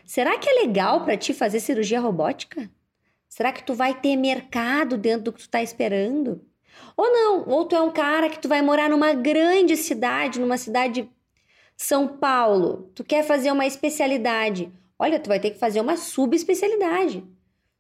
Será 0.04 0.37
que 0.38 0.48
é 0.48 0.61
legal 0.61 1.04
para 1.04 1.16
ti 1.16 1.33
fazer 1.33 1.61
cirurgia 1.61 2.00
robótica? 2.00 2.70
Será 3.28 3.50
que 3.52 3.62
tu 3.62 3.72
vai 3.72 3.98
ter 3.98 4.16
mercado 4.16 4.98
dentro 4.98 5.24
do 5.24 5.33
que 5.33 5.40
tu 5.40 5.48
tá 5.48 5.62
esperando? 5.62 6.44
Ou 6.96 7.11
não, 7.11 7.48
ou 7.48 7.64
tu 7.64 7.76
é 7.76 7.80
um 7.80 7.92
cara 7.92 8.28
que 8.28 8.38
tu 8.38 8.48
vai 8.48 8.61
morar 8.61 8.90
numa 8.90 9.14
grande 9.14 9.76
cidade, 9.76 10.40
numa 10.40 10.59
cidade 10.59 11.09
São 11.82 12.06
Paulo, 12.06 12.92
tu 12.94 13.02
quer 13.02 13.24
fazer 13.24 13.50
uma 13.50 13.66
especialidade. 13.66 14.70
Olha, 14.98 15.18
tu 15.18 15.28
vai 15.28 15.40
ter 15.40 15.50
que 15.50 15.58
fazer 15.58 15.80
uma 15.80 15.96
subespecialidade. 15.96 17.24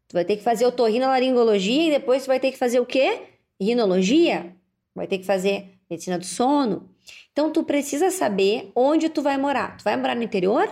Tu 0.08 0.14
vai 0.14 0.24
ter 0.24 0.38
que 0.38 0.42
fazer 0.42 0.64
otorrinolaringologia 0.64 1.88
e 1.88 1.90
depois 1.90 2.22
tu 2.22 2.28
vai 2.28 2.40
ter 2.40 2.50
que 2.50 2.56
fazer 2.56 2.80
o 2.80 2.86
quê? 2.86 3.24
Rinologia. 3.60 4.56
Vai 4.94 5.06
ter 5.06 5.18
que 5.18 5.26
fazer 5.26 5.78
medicina 5.88 6.18
do 6.18 6.24
sono. 6.24 6.88
Então 7.30 7.52
tu 7.52 7.62
precisa 7.62 8.10
saber 8.10 8.72
onde 8.74 9.10
tu 9.10 9.20
vai 9.20 9.36
morar. 9.36 9.76
Tu 9.76 9.84
vai 9.84 9.98
morar 9.98 10.16
no 10.16 10.22
interior? 10.22 10.66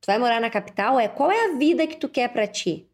Tu 0.00 0.06
vai 0.06 0.18
morar 0.18 0.40
na 0.40 0.48
capital? 0.48 0.98
É 0.98 1.08
qual 1.08 1.30
é 1.30 1.50
a 1.50 1.58
vida 1.58 1.86
que 1.86 1.98
tu 1.98 2.08
quer 2.08 2.28
para 2.28 2.46
ti? 2.46 2.88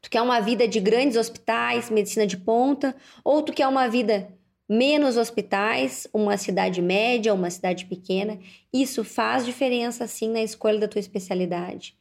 Tu 0.00 0.08
quer 0.08 0.22
uma 0.22 0.38
vida 0.38 0.68
de 0.68 0.78
grandes 0.78 1.16
hospitais, 1.16 1.90
medicina 1.90 2.28
de 2.28 2.36
ponta, 2.36 2.94
ou 3.24 3.42
tu 3.42 3.52
quer 3.52 3.66
uma 3.66 3.88
vida 3.88 4.32
menos 4.68 5.16
hospitais, 5.16 6.06
uma 6.12 6.36
cidade 6.36 6.82
média, 6.82 7.32
uma 7.32 7.50
cidade 7.50 7.86
pequena? 7.86 8.38
Isso 8.72 9.02
faz 9.02 9.46
diferença 9.46 10.06
sim 10.06 10.28
na 10.30 10.42
escolha 10.42 10.78
da 10.78 10.88
tua 10.88 11.00
especialidade. 11.00 11.96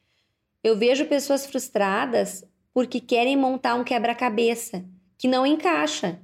Eu 0.63 0.75
vejo 0.75 1.05
pessoas 1.05 1.45
frustradas 1.45 2.43
porque 2.73 2.99
querem 2.99 3.37
montar 3.37 3.75
um 3.75 3.83
quebra-cabeça 3.83 4.83
que 5.17 5.27
não 5.27 5.45
encaixa. 5.45 6.19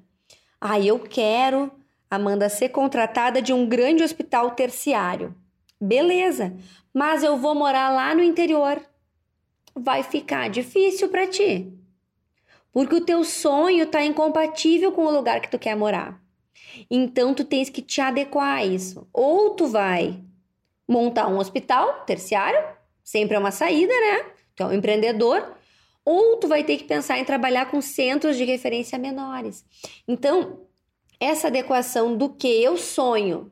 Ah, 0.59 0.79
eu 0.79 0.99
quero, 0.99 1.71
Amanda, 2.09 2.49
ser 2.49 2.69
contratada 2.69 3.41
de 3.41 3.53
um 3.53 3.67
grande 3.67 4.03
hospital 4.03 4.51
terciário. 4.51 5.35
Beleza, 5.81 6.55
mas 6.93 7.23
eu 7.23 7.37
vou 7.37 7.55
morar 7.55 7.89
lá 7.89 8.13
no 8.13 8.23
interior. 8.23 8.81
Vai 9.75 10.03
ficar 10.03 10.49
difícil 10.49 11.09
para 11.09 11.27
ti. 11.27 11.73
Porque 12.71 12.95
o 12.95 13.05
teu 13.05 13.23
sonho 13.23 13.83
está 13.83 14.03
incompatível 14.05 14.91
com 14.91 15.05
o 15.05 15.11
lugar 15.11 15.41
que 15.41 15.49
tu 15.49 15.57
quer 15.57 15.75
morar. 15.75 16.22
Então 16.89 17.33
tu 17.33 17.43
tens 17.43 17.69
que 17.69 17.81
te 17.81 18.01
adequar 18.01 18.57
a 18.57 18.65
isso. 18.65 19.07
Ou 19.13 19.51
tu 19.51 19.67
vai 19.67 20.19
montar 20.87 21.27
um 21.27 21.37
hospital 21.37 22.03
terciário, 22.05 22.59
sempre 23.03 23.35
é 23.35 23.39
uma 23.39 23.51
saída, 23.51 23.93
né? 23.93 24.25
Tu 24.55 24.63
é 24.63 24.65
um 24.67 24.73
empreendedor, 24.73 25.55
ou 26.05 26.37
tu 26.37 26.47
vai 26.47 26.63
ter 26.63 26.77
que 26.77 26.83
pensar 26.83 27.17
em 27.17 27.25
trabalhar 27.25 27.71
com 27.71 27.81
centros 27.81 28.37
de 28.37 28.43
referência 28.43 28.97
menores. 28.97 29.65
Então, 30.07 30.61
essa 31.19 31.47
adequação 31.47 32.17
do 32.17 32.29
que 32.29 32.47
eu 32.47 32.77
sonho 32.77 33.51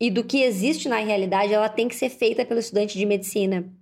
e 0.00 0.10
do 0.10 0.24
que 0.24 0.42
existe 0.42 0.88
na 0.88 0.96
realidade, 0.96 1.54
ela 1.54 1.68
tem 1.68 1.86
que 1.86 1.94
ser 1.94 2.10
feita 2.10 2.44
pelo 2.44 2.58
estudante 2.58 2.98
de 2.98 3.06
medicina. 3.06 3.72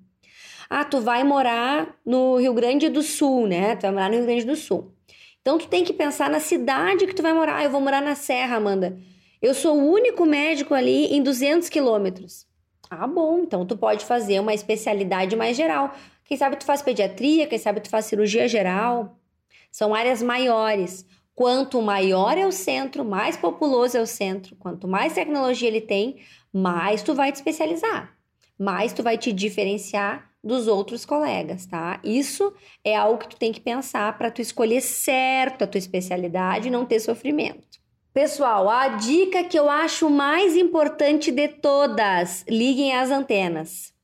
Ah, 0.68 0.84
tu 0.84 1.00
vai 1.00 1.24
morar 1.24 1.98
no 2.04 2.36
Rio 2.36 2.52
Grande 2.52 2.88
do 2.88 3.02
Sul, 3.02 3.46
né? 3.46 3.74
Tu 3.76 3.82
vai 3.82 3.90
morar 3.90 4.08
no 4.10 4.16
Rio 4.16 4.26
Grande 4.26 4.44
do 4.44 4.54
Sul. 4.54 4.94
Então 5.40 5.58
tu 5.58 5.68
tem 5.68 5.84
que 5.84 5.92
pensar 5.92 6.28
na 6.28 6.40
cidade 6.40 7.06
que 7.06 7.14
tu 7.14 7.22
vai 7.22 7.32
morar. 7.32 7.56
Ah, 7.56 7.64
eu 7.64 7.70
vou 7.70 7.80
morar 7.80 8.02
na 8.02 8.14
Serra, 8.14 8.56
Amanda. 8.56 8.98
Eu 9.40 9.54
sou 9.54 9.76
o 9.76 9.92
único 9.92 10.26
médico 10.26 10.74
ali 10.74 11.06
em 11.06 11.22
200 11.22 11.68
quilômetros. 11.68 12.46
Ah, 12.90 13.06
bom. 13.06 13.38
Então 13.40 13.64
tu 13.64 13.76
pode 13.76 14.04
fazer 14.04 14.38
uma 14.40 14.52
especialidade 14.52 15.34
mais 15.36 15.56
geral. 15.56 15.94
Quem 16.24 16.36
sabe 16.36 16.56
tu 16.56 16.64
faz 16.64 16.82
pediatria, 16.82 17.46
quem 17.46 17.58
sabe 17.58 17.80
tu 17.80 17.88
faz 17.88 18.04
cirurgia 18.04 18.46
geral. 18.46 19.18
São 19.72 19.94
áreas 19.94 20.22
maiores. 20.22 21.06
Quanto 21.34 21.80
maior 21.80 22.36
é 22.36 22.46
o 22.46 22.52
centro, 22.52 23.02
mais 23.02 23.36
populoso 23.36 23.96
é 23.96 24.00
o 24.00 24.06
centro, 24.06 24.54
quanto 24.56 24.86
mais 24.86 25.14
tecnologia 25.14 25.68
ele 25.68 25.80
tem, 25.80 26.18
mais 26.52 27.02
tu 27.02 27.14
vai 27.14 27.32
te 27.32 27.36
especializar, 27.36 28.14
mais 28.58 28.92
tu 28.92 29.02
vai 29.02 29.16
te 29.16 29.32
diferenciar 29.32 30.29
dos 30.42 30.66
outros 30.66 31.04
colegas, 31.04 31.66
tá? 31.66 32.00
Isso 32.02 32.52
é 32.82 32.96
algo 32.96 33.18
que 33.18 33.28
tu 33.28 33.36
tem 33.36 33.52
que 33.52 33.60
pensar 33.60 34.16
para 34.16 34.30
tu 34.30 34.40
escolher 34.40 34.80
certo 34.80 35.62
a 35.62 35.66
tua 35.66 35.78
especialidade 35.78 36.68
e 36.68 36.70
não 36.70 36.86
ter 36.86 37.00
sofrimento. 37.00 37.78
Pessoal, 38.12 38.68
a 38.68 38.88
dica 38.88 39.44
que 39.44 39.58
eu 39.58 39.70
acho 39.70 40.10
mais 40.10 40.56
importante 40.56 41.30
de 41.30 41.46
todas, 41.46 42.44
liguem 42.48 42.92
as 42.92 43.10
antenas. 43.10 43.94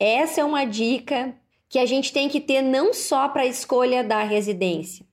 Essa 0.00 0.40
é 0.40 0.44
uma 0.44 0.64
dica 0.64 1.36
que 1.68 1.78
a 1.78 1.86
gente 1.86 2.12
tem 2.12 2.28
que 2.28 2.40
ter 2.40 2.60
não 2.60 2.92
só 2.92 3.28
para 3.28 3.42
a 3.42 3.46
escolha 3.46 4.02
da 4.02 4.22
residência, 4.24 5.06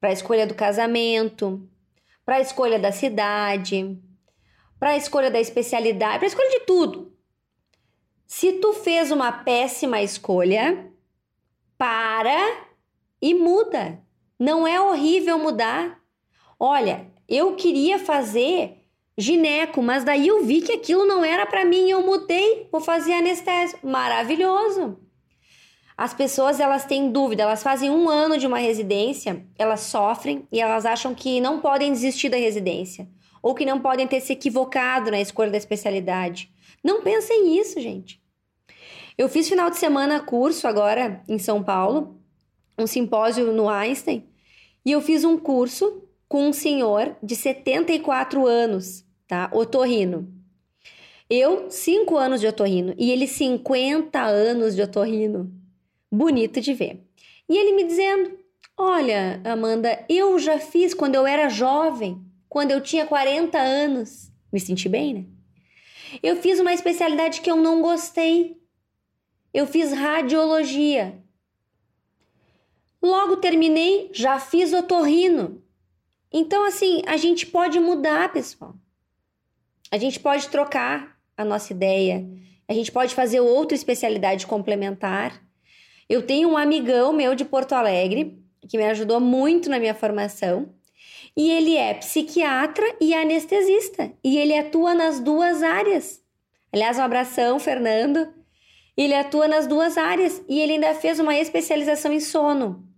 para 0.00 0.10
a 0.10 0.12
escolha 0.12 0.46
do 0.46 0.54
casamento, 0.54 1.68
para 2.24 2.36
a 2.36 2.40
escolha 2.40 2.78
da 2.78 2.92
cidade, 2.92 3.98
para 4.78 4.90
a 4.90 4.96
escolha 4.96 5.30
da 5.30 5.40
especialidade, 5.40 6.18
para 6.18 6.26
a 6.26 6.28
escolha 6.28 6.50
de 6.50 6.60
tudo. 6.60 7.15
Se 8.26 8.54
tu 8.54 8.72
fez 8.72 9.10
uma 9.10 9.30
péssima 9.30 10.02
escolha, 10.02 10.90
para 11.78 12.66
e 13.20 13.34
muda. 13.34 14.00
Não 14.38 14.66
é 14.66 14.80
horrível 14.80 15.38
mudar. 15.38 16.00
Olha, 16.58 17.06
eu 17.28 17.54
queria 17.54 17.98
fazer 17.98 18.84
gineco, 19.16 19.82
mas 19.82 20.04
daí 20.04 20.28
eu 20.28 20.44
vi 20.44 20.60
que 20.60 20.72
aquilo 20.72 21.06
não 21.06 21.24
era 21.24 21.46
para 21.46 21.64
mim 21.64 21.86
e 21.86 21.90
eu 21.90 22.02
mudei, 22.02 22.68
vou 22.70 22.80
fazer 22.80 23.14
anestésio. 23.14 23.78
Maravilhoso. 23.82 24.98
As 25.96 26.12
pessoas 26.12 26.60
elas 26.60 26.84
têm 26.84 27.10
dúvida, 27.10 27.44
elas 27.44 27.62
fazem 27.62 27.90
um 27.90 28.08
ano 28.10 28.36
de 28.36 28.46
uma 28.46 28.58
residência, 28.58 29.46
elas 29.58 29.80
sofrem 29.80 30.46
e 30.52 30.60
elas 30.60 30.84
acham 30.84 31.14
que 31.14 31.40
não 31.40 31.60
podem 31.60 31.90
desistir 31.90 32.28
da 32.28 32.36
residência 32.36 33.08
ou 33.42 33.54
que 33.54 33.64
não 33.64 33.80
podem 33.80 34.06
ter 34.06 34.20
se 34.20 34.32
equivocado 34.32 35.10
na 35.10 35.20
escolha 35.20 35.50
da 35.50 35.56
especialidade. 35.56 36.50
Não 36.86 37.02
pensem 37.02 37.42
nisso, 37.42 37.80
gente. 37.80 38.22
Eu 39.18 39.28
fiz 39.28 39.48
final 39.48 39.68
de 39.68 39.76
semana 39.76 40.20
curso 40.20 40.68
agora 40.68 41.20
em 41.28 41.36
São 41.36 41.60
Paulo, 41.60 42.20
um 42.78 42.86
simpósio 42.86 43.52
no 43.52 43.68
Einstein, 43.68 44.24
e 44.84 44.92
eu 44.92 45.00
fiz 45.00 45.24
um 45.24 45.36
curso 45.36 46.04
com 46.28 46.46
um 46.46 46.52
senhor 46.52 47.16
de 47.20 47.34
74 47.34 48.46
anos, 48.46 49.04
tá? 49.26 49.50
Otorrino. 49.52 50.32
Eu, 51.28 51.68
5 51.68 52.16
anos 52.16 52.40
de 52.40 52.46
otorrino 52.46 52.94
e 52.96 53.10
ele 53.10 53.26
50 53.26 54.22
anos 54.22 54.76
de 54.76 54.82
otorrino 54.82 55.52
bonito 56.08 56.60
de 56.60 56.72
ver. 56.72 57.04
E 57.48 57.58
ele 57.58 57.72
me 57.72 57.82
dizendo: 57.82 58.38
Olha, 58.78 59.40
Amanda, 59.44 60.04
eu 60.08 60.38
já 60.38 60.60
fiz 60.60 60.94
quando 60.94 61.16
eu 61.16 61.26
era 61.26 61.48
jovem, 61.48 62.24
quando 62.48 62.70
eu 62.70 62.80
tinha 62.80 63.04
40 63.04 63.58
anos. 63.58 64.30
Me 64.52 64.60
senti 64.60 64.88
bem, 64.88 65.14
né? 65.14 65.35
Eu 66.22 66.36
fiz 66.36 66.60
uma 66.60 66.72
especialidade 66.72 67.40
que 67.40 67.50
eu 67.50 67.56
não 67.56 67.82
gostei. 67.82 68.60
Eu 69.52 69.66
fiz 69.66 69.92
radiologia. 69.92 71.22
Logo 73.02 73.36
terminei, 73.36 74.10
já 74.12 74.38
fiz 74.38 74.72
otorrino. 74.72 75.62
Então, 76.32 76.64
assim, 76.64 77.02
a 77.06 77.16
gente 77.16 77.46
pode 77.46 77.78
mudar, 77.78 78.32
pessoal. 78.32 78.74
A 79.90 79.98
gente 79.98 80.18
pode 80.18 80.48
trocar 80.48 81.16
a 81.36 81.44
nossa 81.44 81.72
ideia. 81.72 82.26
A 82.68 82.72
gente 82.72 82.90
pode 82.90 83.14
fazer 83.14 83.40
outra 83.40 83.74
especialidade 83.74 84.46
complementar. 84.46 85.40
Eu 86.08 86.26
tenho 86.26 86.48
um 86.48 86.56
amigão 86.56 87.12
meu 87.12 87.34
de 87.34 87.44
Porto 87.44 87.72
Alegre 87.72 88.42
que 88.68 88.76
me 88.76 88.84
ajudou 88.84 89.20
muito 89.20 89.70
na 89.70 89.78
minha 89.78 89.94
formação. 89.94 90.74
E 91.36 91.50
ele 91.50 91.76
é 91.76 91.94
psiquiatra 91.94 92.96
e 93.00 93.14
anestesista. 93.14 94.12
E 94.24 94.38
ele 94.38 94.56
atua 94.56 94.94
nas 94.94 95.20
duas 95.20 95.62
áreas. 95.62 96.22
Aliás, 96.72 96.98
um 96.98 97.02
abração, 97.02 97.58
Fernando. 97.58 98.32
Ele 98.96 99.14
atua 99.14 99.46
nas 99.46 99.66
duas 99.66 99.98
áreas 99.98 100.42
e 100.48 100.58
ele 100.58 100.72
ainda 100.72 100.94
fez 100.94 101.20
uma 101.20 101.36
especialização 101.36 102.12
em 102.12 102.20
sono. 102.20 102.88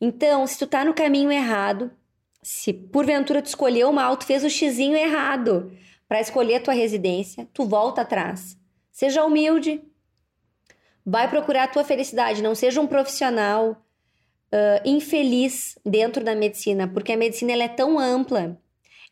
Então, 0.00 0.46
se 0.46 0.58
tu 0.58 0.66
tá 0.66 0.84
no 0.84 0.92
caminho 0.92 1.32
errado, 1.32 1.90
se 2.42 2.72
porventura 2.72 3.40
tu 3.40 3.46
escolheu 3.46 3.90
mal, 3.90 4.16
tu 4.18 4.26
fez 4.26 4.44
o 4.44 4.50
xizinho 4.50 4.96
errado 4.96 5.72
para 6.06 6.20
escolher 6.20 6.56
a 6.56 6.60
tua 6.60 6.74
residência, 6.74 7.48
tu 7.54 7.64
volta 7.64 8.02
atrás. 8.02 8.58
Seja 8.92 9.24
humilde, 9.24 9.80
Vai 11.06 11.28
procurar 11.28 11.64
a 11.64 11.68
tua 11.68 11.84
felicidade, 11.84 12.42
não 12.42 12.54
seja 12.54 12.80
um 12.80 12.86
profissional 12.86 13.83
uh, 14.54 14.88
infeliz 14.88 15.76
dentro 15.84 16.22
da 16.22 16.34
medicina, 16.34 16.86
porque 16.86 17.12
a 17.12 17.16
medicina 17.16 17.52
ela 17.52 17.64
é 17.64 17.68
tão 17.68 17.98
ampla, 17.98 18.56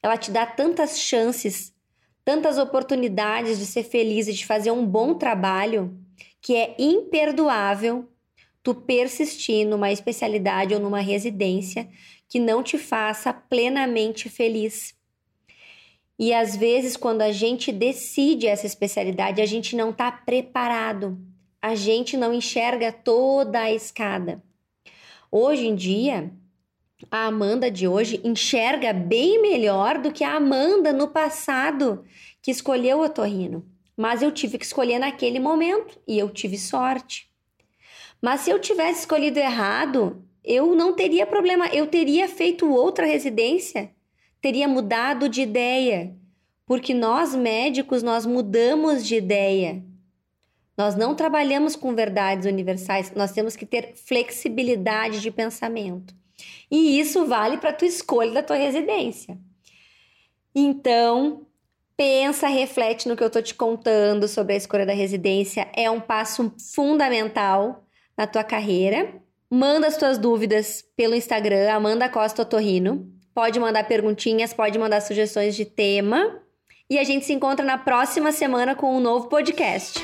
ela 0.01 0.17
te 0.17 0.31
dá 0.31 0.47
tantas 0.47 1.01
chances, 1.01 1.75
tantas 2.25 2.59
oportunidades 2.59 3.59
de 3.59 3.67
ser 3.67 3.83
feliz 3.83 4.29
e 4.29 4.33
de 4.33 4.47
fazer 4.47 4.71
um 4.71 4.87
bom 4.87 5.15
trabalho 5.15 5.99
que 6.41 6.55
é 6.55 6.75
imperdoável 6.79 8.09
tu 8.63 8.75
persistir 8.75 9.67
numa 9.67 9.91
especialidade 9.91 10.75
ou 10.75 10.81
numa 10.81 11.01
residência 11.01 11.89
que 12.29 12.39
não 12.39 12.63
te 12.63 12.79
faça 12.79 13.33
plenamente 13.33 14.29
feliz. 14.29 14.95
E 16.19 16.33
às 16.33 16.57
vezes, 16.57 16.97
quando 16.97 17.23
a 17.23 17.33
gente 17.33 17.73
decide 17.73 18.47
essa 18.47 18.67
especialidade, 18.67 19.43
a 19.43 19.47
gente 19.47 19.75
não 19.75 19.91
está 19.91 20.13
preparado, 20.13 21.19
a 21.61 21.75
gente 21.75 22.17
não 22.17 22.33
enxerga 22.33 22.93
toda 22.93 23.61
a 23.61 23.73
escada. 23.73 24.43
Hoje 25.35 25.67
em 25.67 25.75
dia, 25.75 26.31
a 27.11 27.25
Amanda 27.25 27.71
de 27.71 27.89
hoje 27.89 28.21
enxerga 28.23 28.93
bem 28.93 29.41
melhor 29.41 29.97
do 29.97 30.13
que 30.13 30.23
a 30.23 30.37
Amanda 30.37 30.93
no 30.93 31.09
passado 31.09 32.05
que 32.43 32.51
escolheu 32.51 32.99
o 32.99 33.05
otorrino. 33.05 33.67
Mas 33.97 34.21
eu 34.21 34.31
tive 34.31 34.59
que 34.59 34.67
escolher 34.67 34.99
naquele 34.99 35.41
momento 35.41 35.99
e 36.07 36.19
eu 36.19 36.29
tive 36.29 36.59
sorte. 36.59 37.31
Mas 38.21 38.41
se 38.41 38.51
eu 38.51 38.59
tivesse 38.59 39.01
escolhido 39.01 39.39
errado, 39.39 40.23
eu 40.45 40.75
não 40.75 40.93
teria 40.93 41.27
problema, 41.27 41.67
eu 41.69 41.87
teria 41.87 42.29
feito 42.29 42.71
outra 42.71 43.07
residência, 43.07 43.91
teria 44.39 44.69
mudado 44.69 45.31
de 45.31 45.41
ideia, 45.41 46.15
porque 46.67 46.93
nós 46.93 47.35
médicos 47.35 48.03
nós 48.03 48.27
mudamos 48.27 49.03
de 49.03 49.15
ideia. 49.15 49.83
Nós 50.77 50.95
não 50.95 51.15
trabalhamos 51.15 51.77
com 51.77 51.95
verdades 51.95 52.47
universais, 52.47 53.13
nós 53.15 53.33
temos 53.33 53.57
que 53.57 53.67
ter 53.67 53.95
flexibilidade 53.95 55.21
de 55.21 55.31
pensamento. 55.31 56.15
E 56.71 56.99
isso 56.99 57.27
vale 57.27 57.59
para 57.59 57.71
a 57.71 57.75
tua 57.75 57.89
escolha 57.89 58.33
da 58.33 58.43
tua 58.43 58.57
residência. 58.57 59.39
Então, 60.55 61.47
pensa, 61.97 62.47
reflete 62.47 63.09
no 63.09 63.17
que 63.17 63.23
eu 63.23 63.29
estou 63.29 63.43
te 63.43 63.55
contando 63.55 64.27
sobre 64.27 64.55
a 64.55 64.57
escolha 64.57 64.87
da 64.87 64.93
residência. 64.93 65.69
É 65.75 65.91
um 65.91 66.01
passo 66.01 66.53
fundamental 66.75 67.85
na 68.17 68.27
tua 68.27 68.43
carreira. 68.45 69.15
Manda 69.51 69.87
as 69.87 69.97
tuas 69.97 70.19
dúvidas 70.19 70.83
pelo 70.97 71.15
Instagram, 71.15 71.71
Amanda 71.71 72.09
Costa 72.09 72.43
Otorrino. 72.43 73.07
Pode 73.35 73.59
mandar 73.61 73.87
perguntinhas, 73.87 74.53
pode 74.53 74.79
mandar 74.79 75.01
sugestões 75.01 75.55
de 75.55 75.65
tema. 75.65 76.41
E 76.89 76.99
a 76.99 77.05
gente 77.05 77.25
se 77.25 77.33
encontra 77.33 77.65
na 77.65 77.79
próxima 77.79 78.33
semana 78.33 78.75
com 78.75 78.97
um 78.97 79.01
novo 79.01 79.29
podcast. 79.29 80.01